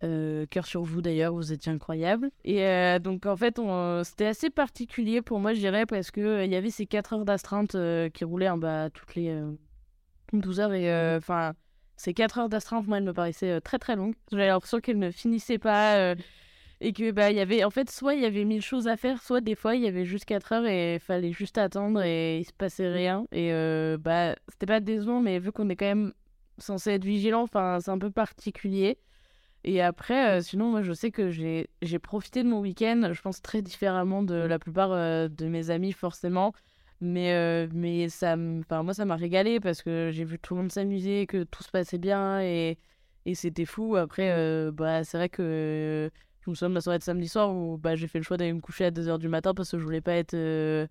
[0.00, 2.30] Cœur sur vous d'ailleurs, vous étiez incroyable.
[2.44, 3.60] Et donc en fait,
[4.04, 7.12] c'était assez particulier pour moi, je dirais, parce qu'il euh, il y avait ces 4
[7.14, 7.76] heures d'astreinte
[8.12, 9.40] qui roulaient en bas toutes les
[10.32, 10.72] 12 heures.
[10.72, 11.54] Et enfin,
[12.00, 14.14] ces 4 heures d'astreinte, moi, elles me paraissaient très très longues.
[14.32, 16.14] J'avais l'impression qu'elles ne finissaient pas.
[16.80, 18.96] et que bah il y avait en fait soit il y avait mille choses à
[18.96, 22.02] faire soit des fois il y avait juste 4 heures et il fallait juste attendre
[22.02, 23.50] et il se passait rien et
[23.98, 26.12] bah c'était pas décevant mais vu qu'on est quand même
[26.58, 28.98] censé être vigilant enfin c'est un peu particulier
[29.64, 33.20] Et après, euh, sinon, moi, je sais que j'ai j'ai profité de mon week-end, je
[33.22, 36.52] pense très différemment de la plupart euh, de mes amis, forcément.
[37.00, 40.62] Mais, euh, mais ça, enfin, moi, ça m'a régalé parce que j'ai vu tout le
[40.62, 42.78] monde s'amuser, que tout se passait bien et,
[43.26, 43.96] et c'était fou.
[43.96, 47.54] Après, euh, bah, c'est vrai que je me souviens de la soirée de samedi soir
[47.54, 49.78] où bah, j'ai fait le choix d'aller me coucher à 2h du matin parce que
[49.78, 50.86] je voulais pas être euh,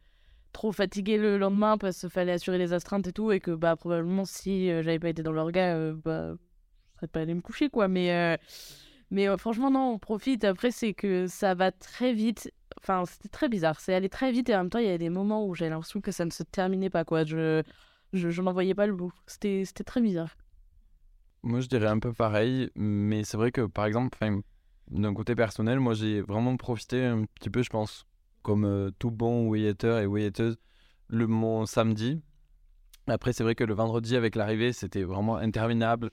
[0.53, 3.31] trop fatiguée le lendemain parce qu'il fallait assurer les astreintes et tout.
[3.31, 7.35] Et que bah, probablement, si j'avais pas été dans l'orga, bah, je serais pas allée
[7.35, 7.87] me coucher, quoi.
[7.87, 8.37] Mais,
[9.11, 10.43] mais euh, franchement, non, on profite.
[10.43, 12.51] Après, c'est que ça va très vite.
[12.81, 13.79] Enfin, c'était très bizarre.
[13.79, 15.69] C'est allé très vite et en même temps, il y a des moments où j'ai
[15.69, 17.23] l'impression que ça ne se terminait pas, quoi.
[17.23, 17.63] Je,
[18.13, 19.13] je, je n'en voyais pas le bout.
[19.27, 20.35] C'était, c'était très bizarre.
[21.43, 24.17] Moi, je dirais un peu pareil, mais c'est vrai que, par exemple,
[24.91, 28.05] d'un côté personnel, moi, j'ai vraiment profité un petit peu, je pense,
[28.41, 30.57] comme euh, tout bon waiter et waiteuse,
[31.07, 32.21] le mon samedi.
[33.07, 36.11] Après, c'est vrai que le vendredi, avec l'arrivée, c'était vraiment interminable,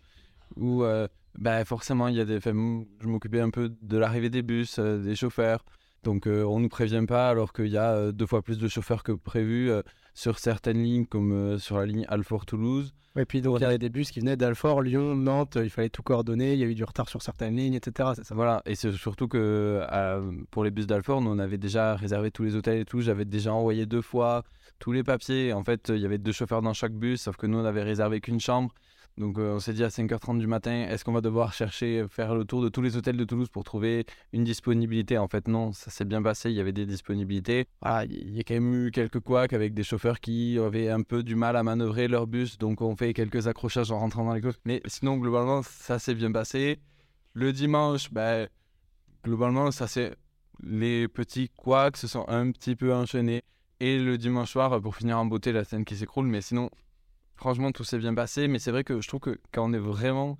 [0.56, 1.08] où euh,
[1.38, 4.98] bah, forcément, il y a des, je m'occupais un peu de l'arrivée des bus, euh,
[4.98, 5.64] des chauffeurs.
[6.06, 8.58] Donc, euh, on ne nous prévient pas, alors qu'il y a euh, deux fois plus
[8.58, 9.82] de chauffeurs que prévu euh,
[10.14, 12.94] sur certaines lignes, comme sur la ligne Alfort-Toulouse.
[13.16, 15.88] Et puis donc il y avait des bus qui venaient d'Alfort, Lyon, Nantes, il fallait
[15.88, 18.10] tout coordonner, il y a eu du retard sur certaines lignes, etc.
[18.22, 18.34] Ça.
[18.34, 19.82] Voilà, et c'est surtout que
[20.50, 23.00] pour les bus d'Alfort, nous on avait déjà réservé tous les hôtels et tout.
[23.00, 24.44] J'avais déjà envoyé deux fois
[24.78, 25.54] tous les papiers.
[25.54, 27.82] En fait, il y avait deux chauffeurs dans chaque bus, sauf que nous on avait
[27.82, 28.72] réservé qu'une chambre.
[29.18, 32.34] Donc euh, on s'est dit à 5h30 du matin, est-ce qu'on va devoir chercher, faire
[32.34, 34.04] le tour de tous les hôtels de Toulouse pour trouver
[34.34, 35.16] une disponibilité?
[35.16, 37.66] En fait, non, ça s'est bien passé, il y avait des disponibilités.
[37.84, 41.22] Il y a quand même eu quelques couacs avec des chauffeurs qui avaient un peu
[41.22, 44.42] du mal à manœuvrer leur bus, donc on fait quelques accrochages en rentrant dans les
[44.42, 44.60] courses.
[44.66, 46.78] Mais sinon, globalement, ça s'est bien passé.
[47.32, 48.48] Le dimanche, ben,
[49.24, 50.14] globalement, ça c'est
[50.62, 53.42] les petits couacs se sont un petit peu enchaînés.
[53.80, 56.26] Et le dimanche soir, pour finir en beauté, la scène qui s'écroule.
[56.26, 56.70] Mais sinon,
[57.36, 58.48] franchement, tout s'est bien passé.
[58.48, 60.38] Mais c'est vrai que je trouve que quand on est vraiment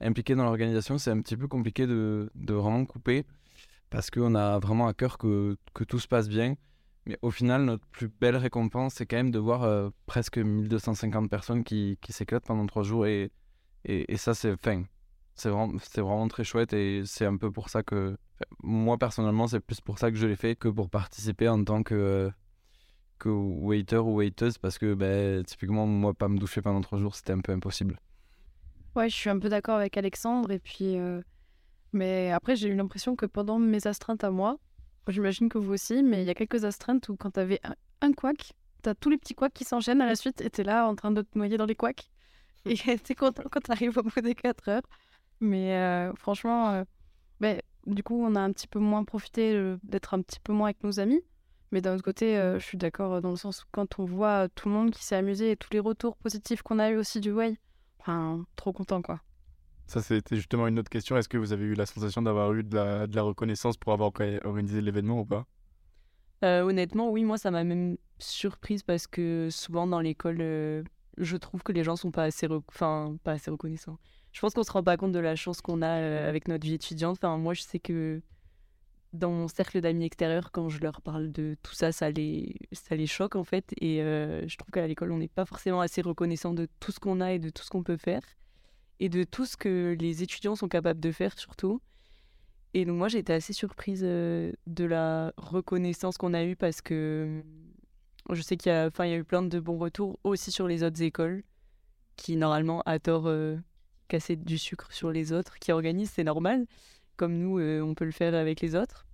[0.00, 3.24] impliqué dans l'organisation, c'est un petit peu compliqué de, de vraiment couper.
[3.90, 6.54] Parce qu'on a vraiment à cœur que, que tout se passe bien.
[7.06, 11.30] Mais au final, notre plus belle récompense, c'est quand même de voir euh, presque 1250
[11.30, 13.06] personnes qui, qui s'éclatent pendant trois jours.
[13.06, 13.32] Et,
[13.84, 14.84] et, et ça, c'est fin.
[15.34, 18.16] C'est vraiment, vraiment très chouette et c'est un peu pour ça que.
[18.34, 21.62] enfin, Moi, personnellement, c'est plus pour ça que je l'ai fait que pour participer en
[21.64, 22.30] tant que, euh,
[23.18, 27.14] que waiter ou waiteuse parce que, ben, typiquement, moi, pas me doucher pendant trois jours,
[27.14, 27.98] c'était un peu impossible.
[28.94, 30.50] Ouais, je suis un peu d'accord avec Alexandre.
[30.50, 31.20] Et puis, euh,
[31.92, 34.58] mais après, j'ai eu l'impression que pendant mes astreintes à moi,
[35.08, 38.12] j'imagine que vous aussi, mais il y a quelques astreintes où quand t'avais un, un
[38.12, 38.52] couac,
[38.82, 41.10] t'as tous les petits couacs qui s'enchaînent à la suite et t'es là en train
[41.10, 42.10] de te noyer dans les couacs.
[42.64, 44.82] Et t'es content quand t'arrives au bout des 4 heures.
[45.40, 46.84] Mais euh, franchement, euh,
[47.40, 50.52] ben, du coup, on a un petit peu moins profité euh, d'être un petit peu
[50.52, 51.22] moins avec nos amis.
[51.72, 54.04] Mais d'un autre côté, euh, je suis d'accord euh, dans le sens où quand on
[54.04, 56.90] voit euh, tout le monde qui s'est amusé et tous les retours positifs qu'on a
[56.90, 57.58] eu aussi du Way,
[58.00, 59.20] enfin, trop content quoi.
[59.86, 61.16] Ça, c'était justement une autre question.
[61.16, 63.92] Est-ce que vous avez eu la sensation d'avoir eu de la, de la reconnaissance pour
[63.92, 65.46] avoir orga- organisé l'événement ou pas?
[66.44, 70.82] Euh, honnêtement, oui, moi, ça m'a même surprise parce que souvent dans l'école, euh,
[71.16, 73.98] je trouve que les gens sont pas assez, enfin, pas assez reconnaissants.
[74.32, 76.64] Je pense qu'on se rend pas compte de la chance qu'on a euh, avec notre
[76.66, 77.16] vie étudiante.
[77.16, 78.20] Enfin, moi, je sais que
[79.12, 82.94] dans mon cercle d'amis extérieurs, quand je leur parle de tout ça, ça les, ça
[82.94, 83.72] les choque en fait.
[83.80, 87.00] Et euh, je trouve qu'à l'école, on n'est pas forcément assez reconnaissant de tout ce
[87.00, 88.22] qu'on a et de tout ce qu'on peut faire.
[89.00, 91.80] Et de tout ce que les étudiants sont capables de faire surtout.
[92.74, 96.82] Et donc moi, j'ai été assez surprise euh, de la reconnaissance qu'on a eue parce
[96.82, 97.40] que
[98.30, 100.68] euh, je sais qu'il y a, y a eu plein de bons retours aussi sur
[100.68, 101.44] les autres écoles
[102.16, 103.56] qui, normalement, à tort, euh,
[104.30, 106.66] du sucre sur les autres, qui organisent, c'est normal.
[107.18, 109.06] Comme nous, euh, on peut le faire avec les autres.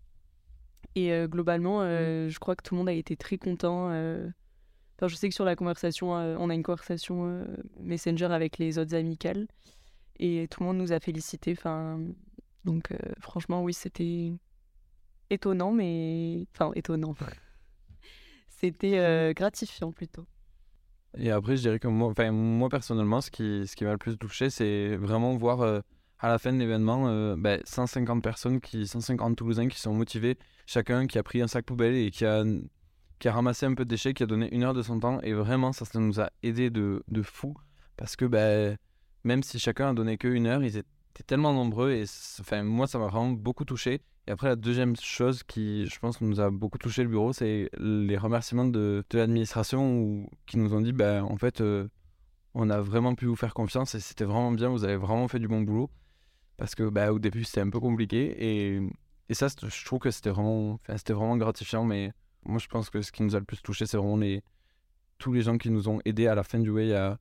[0.94, 3.86] Et euh, globalement, euh, je crois que tout le monde a été très content.
[3.86, 7.44] Enfin, je sais que sur la conversation, on a une conversation
[7.80, 9.48] Messenger avec les autres amicales.
[10.20, 11.57] Et tout le monde nous a félicités.
[11.59, 11.98] Enfin,
[12.64, 14.32] donc, euh, franchement, oui, c'était
[15.30, 16.46] étonnant, mais.
[16.55, 17.14] Enfin, étonnant.
[18.48, 20.26] C'était euh, gratifiant plutôt.
[21.18, 23.98] Et après, je dirais que moi, enfin, moi personnellement, ce qui, ce qui m'a le
[23.98, 25.80] plus touché, c'est vraiment voir euh,
[26.24, 30.38] à la fin de l'événement euh, ben, 150 personnes, qui, 150 Toulousains qui sont motivés,
[30.64, 32.44] chacun qui a pris un sac poubelle et qui a,
[33.18, 35.20] qui a ramassé un peu de déchets, qui a donné une heure de son temps.
[35.20, 37.54] Et vraiment, ça, nous a aidé de, de fou.
[37.98, 38.78] Parce que ben,
[39.24, 41.90] même si chacun a donné qu'une heure, ils étaient tellement nombreux.
[41.90, 42.04] Et
[42.40, 44.00] enfin, moi, ça m'a vraiment beaucoup touché.
[44.26, 47.68] Et après, la deuxième chose qui, je pense, nous a beaucoup touché le bureau, c'est
[47.78, 51.86] les remerciements de, de l'administration qui nous ont dit, ben, en fait, euh,
[52.54, 55.38] on a vraiment pu vous faire confiance et c'était vraiment bien, vous avez vraiment fait
[55.38, 55.90] du bon boulot.
[56.57, 58.34] Parce que ben, au début, c'était un peu compliqué.
[58.38, 60.78] Et, ça, je trouve que c'était vraiment,
[61.36, 61.84] gratifiant.
[61.84, 62.12] Mais
[62.44, 64.42] moi, je pense que ce qui nous a le plus touché, c'est vraiment les,
[65.18, 67.18] tous les gens qui nous ont aidés à la fin du way à,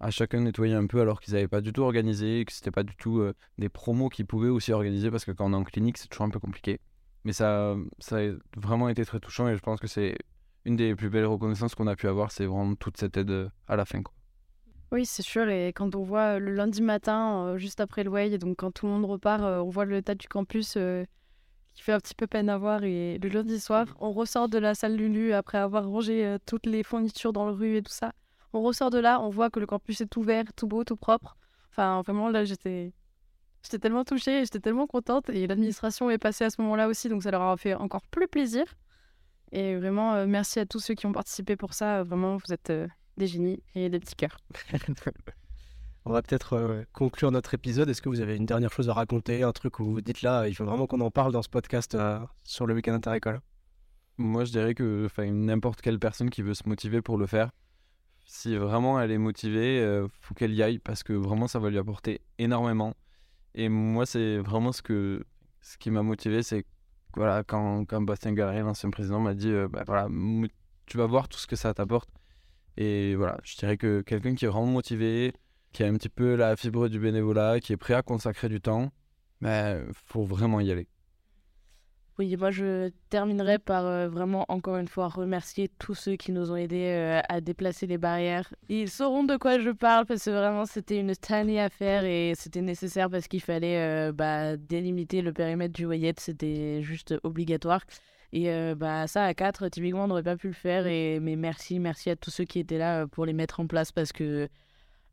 [0.00, 2.82] à chacun nettoyer un peu alors qu'ils n'avaient pas du tout organisé, que c'était pas
[2.82, 5.64] du tout euh, des promos qu'ils pouvaient aussi organiser parce que quand on est en
[5.64, 6.80] clinique, c'est toujours un peu compliqué.
[7.24, 10.16] Mais ça, ça a vraiment été très touchant et je pense que c'est
[10.64, 13.48] une des plus belles reconnaissances qu'on a pu avoir, c'est vraiment toute cette aide euh,
[13.68, 14.02] à la fin.
[14.02, 14.14] Quoi.
[14.94, 15.48] Oui, c'est sûr.
[15.48, 18.86] Et quand on voit le lundi matin, euh, juste après le Way, donc quand tout
[18.86, 20.78] le monde repart, on voit le tas du campus
[21.74, 22.84] qui fait un petit peu peine à voir.
[22.84, 26.84] Et le lundi soir, on ressort de la salle Lulu après avoir rangé toutes les
[26.84, 28.12] fournitures dans le rue et tout ça.
[28.52, 30.96] On ressort de là, on voit que le campus est tout vert, tout beau, tout
[30.96, 31.36] propre.
[31.70, 32.92] Enfin, vraiment, là, j'étais.
[33.64, 35.28] J'étais tellement touchée, j'étais tellement contente.
[35.28, 38.28] Et l'administration est passée à ce moment-là aussi, donc ça leur a fait encore plus
[38.28, 38.64] plaisir.
[39.50, 42.04] Et vraiment, euh, merci à tous ceux qui ont participé pour ça.
[42.04, 42.86] Vraiment, vous êtes euh,
[43.16, 44.38] des génies et des petits cœurs.
[46.06, 47.88] On va peut-être euh, conclure notre épisode.
[47.88, 50.46] Est-ce que vous avez une dernière chose à raconter, un truc où vous dites là,
[50.48, 51.96] il faut vraiment qu'on en parle dans ce podcast
[52.42, 53.40] sur le week-end interécole
[54.18, 57.50] Moi, je dirais que n'importe quelle personne qui veut se motiver pour le faire,
[58.26, 61.70] si vraiment elle est motivée, euh, faut qu'elle y aille parce que vraiment ça va
[61.70, 62.94] lui apporter énormément.
[63.54, 65.24] Et moi, c'est vraiment ce, que,
[65.60, 66.64] ce qui m'a motivé, c'est
[67.16, 70.08] voilà, quand, quand Bastien Garrier, l'ancien président, m'a dit euh, bah, voilà,
[70.86, 72.08] tu vas voir tout ce que ça t'apporte.
[72.76, 75.32] Et voilà, je dirais que quelqu'un qui est vraiment motivé,
[75.72, 78.60] qui a un petit peu la fibre du bénévolat, qui est prêt à consacrer du
[78.60, 78.92] temps,
[79.40, 80.88] il bah, faut vraiment y aller.
[82.16, 86.52] Oui, moi je terminerai par euh, vraiment encore une fois remercier tous ceux qui nous
[86.52, 88.54] ont aidés euh, à déplacer les barrières.
[88.68, 92.34] Ils sauront de quoi je parle parce que vraiment c'était une tannée à faire et
[92.36, 97.80] c'était nécessaire parce qu'il fallait euh, bah, délimiter le périmètre du Wayette, c'était juste obligatoire.
[98.36, 100.86] Et bah, ça à 4, typiquement on n'aurait pas pu le faire.
[100.86, 103.92] Et, mais merci, merci à tous ceux qui étaient là pour les mettre en place
[103.92, 104.48] parce que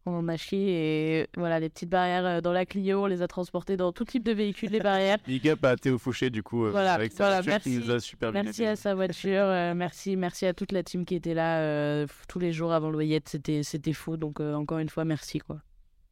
[0.06, 3.22] on en a chié et voilà, les petites barrières euh, dans la Clio, on les
[3.22, 5.18] a transportées dans tout type de véhicules, les barrières.
[5.28, 8.00] Big up à Théo Fouché, du coup, euh, voilà, avec sa merci, qui nous a
[8.00, 12.06] super Merci à sa voiture, euh, merci, merci à toute la team qui était là
[12.28, 15.58] tous les jours avant le Wayette, c'était, c'était fou, donc encore une fois, merci quoi.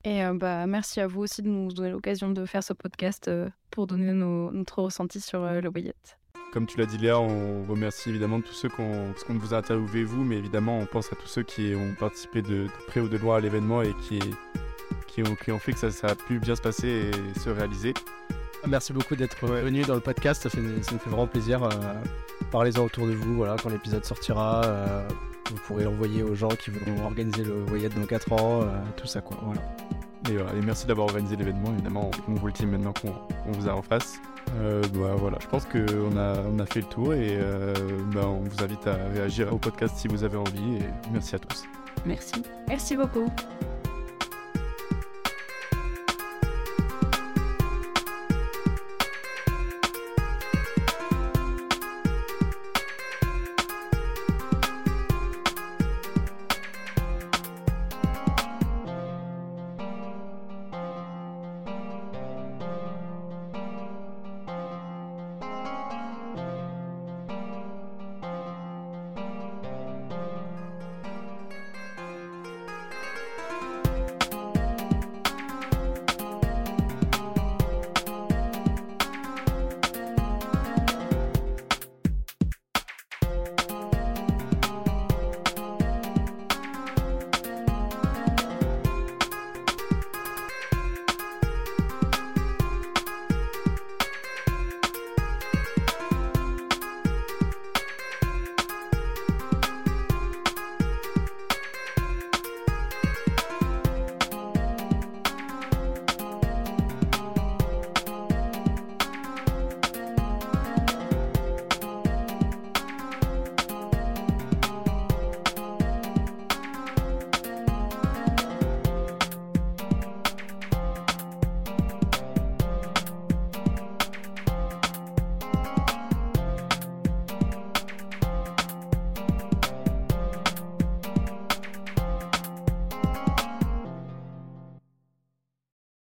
[0.06, 3.30] Et bah, merci à vous aussi de nous donner l'occasion de faire ce podcast
[3.70, 6.19] pour donner nos, notre ressenti sur le Wayette.
[6.52, 9.58] Comme tu l'as dit Léa, on remercie évidemment tous ceux qu'on, parce qu'on vous a
[9.58, 13.08] interviewé vous, mais évidemment on pense à tous ceux qui ont participé de, près ou
[13.08, 14.20] de loin à l'événement et qui,
[15.08, 17.50] qui, ont, qui ont fait que ça, ça, a pu bien se passer et se
[17.50, 17.94] réaliser.
[18.68, 21.64] Merci beaucoup d'être venu dans le podcast, ça, ça nous fait vraiment plaisir.
[21.64, 21.70] Euh,
[22.52, 24.66] parlez-en autour de vous, voilà, quand l'épisode sortira.
[24.66, 25.08] Euh,
[25.52, 29.08] vous pourrez l'envoyer aux gens qui voudront organiser le voyage dans 4 ans, euh, tout
[29.08, 29.38] ça quoi.
[29.42, 29.62] Voilà.
[30.28, 33.82] Et, merci d'avoir organisé l'événement, évidemment, on vous le dit maintenant qu'on vous a en
[33.82, 34.20] face.
[34.58, 37.74] Euh, bah, voilà, je pense qu'on a, on a fait le tour et euh,
[38.14, 41.40] bah, on vous invite à réagir au podcast si vous avez envie et merci à
[41.40, 41.64] tous.
[42.06, 42.44] Merci.
[42.68, 43.30] Merci beaucoup.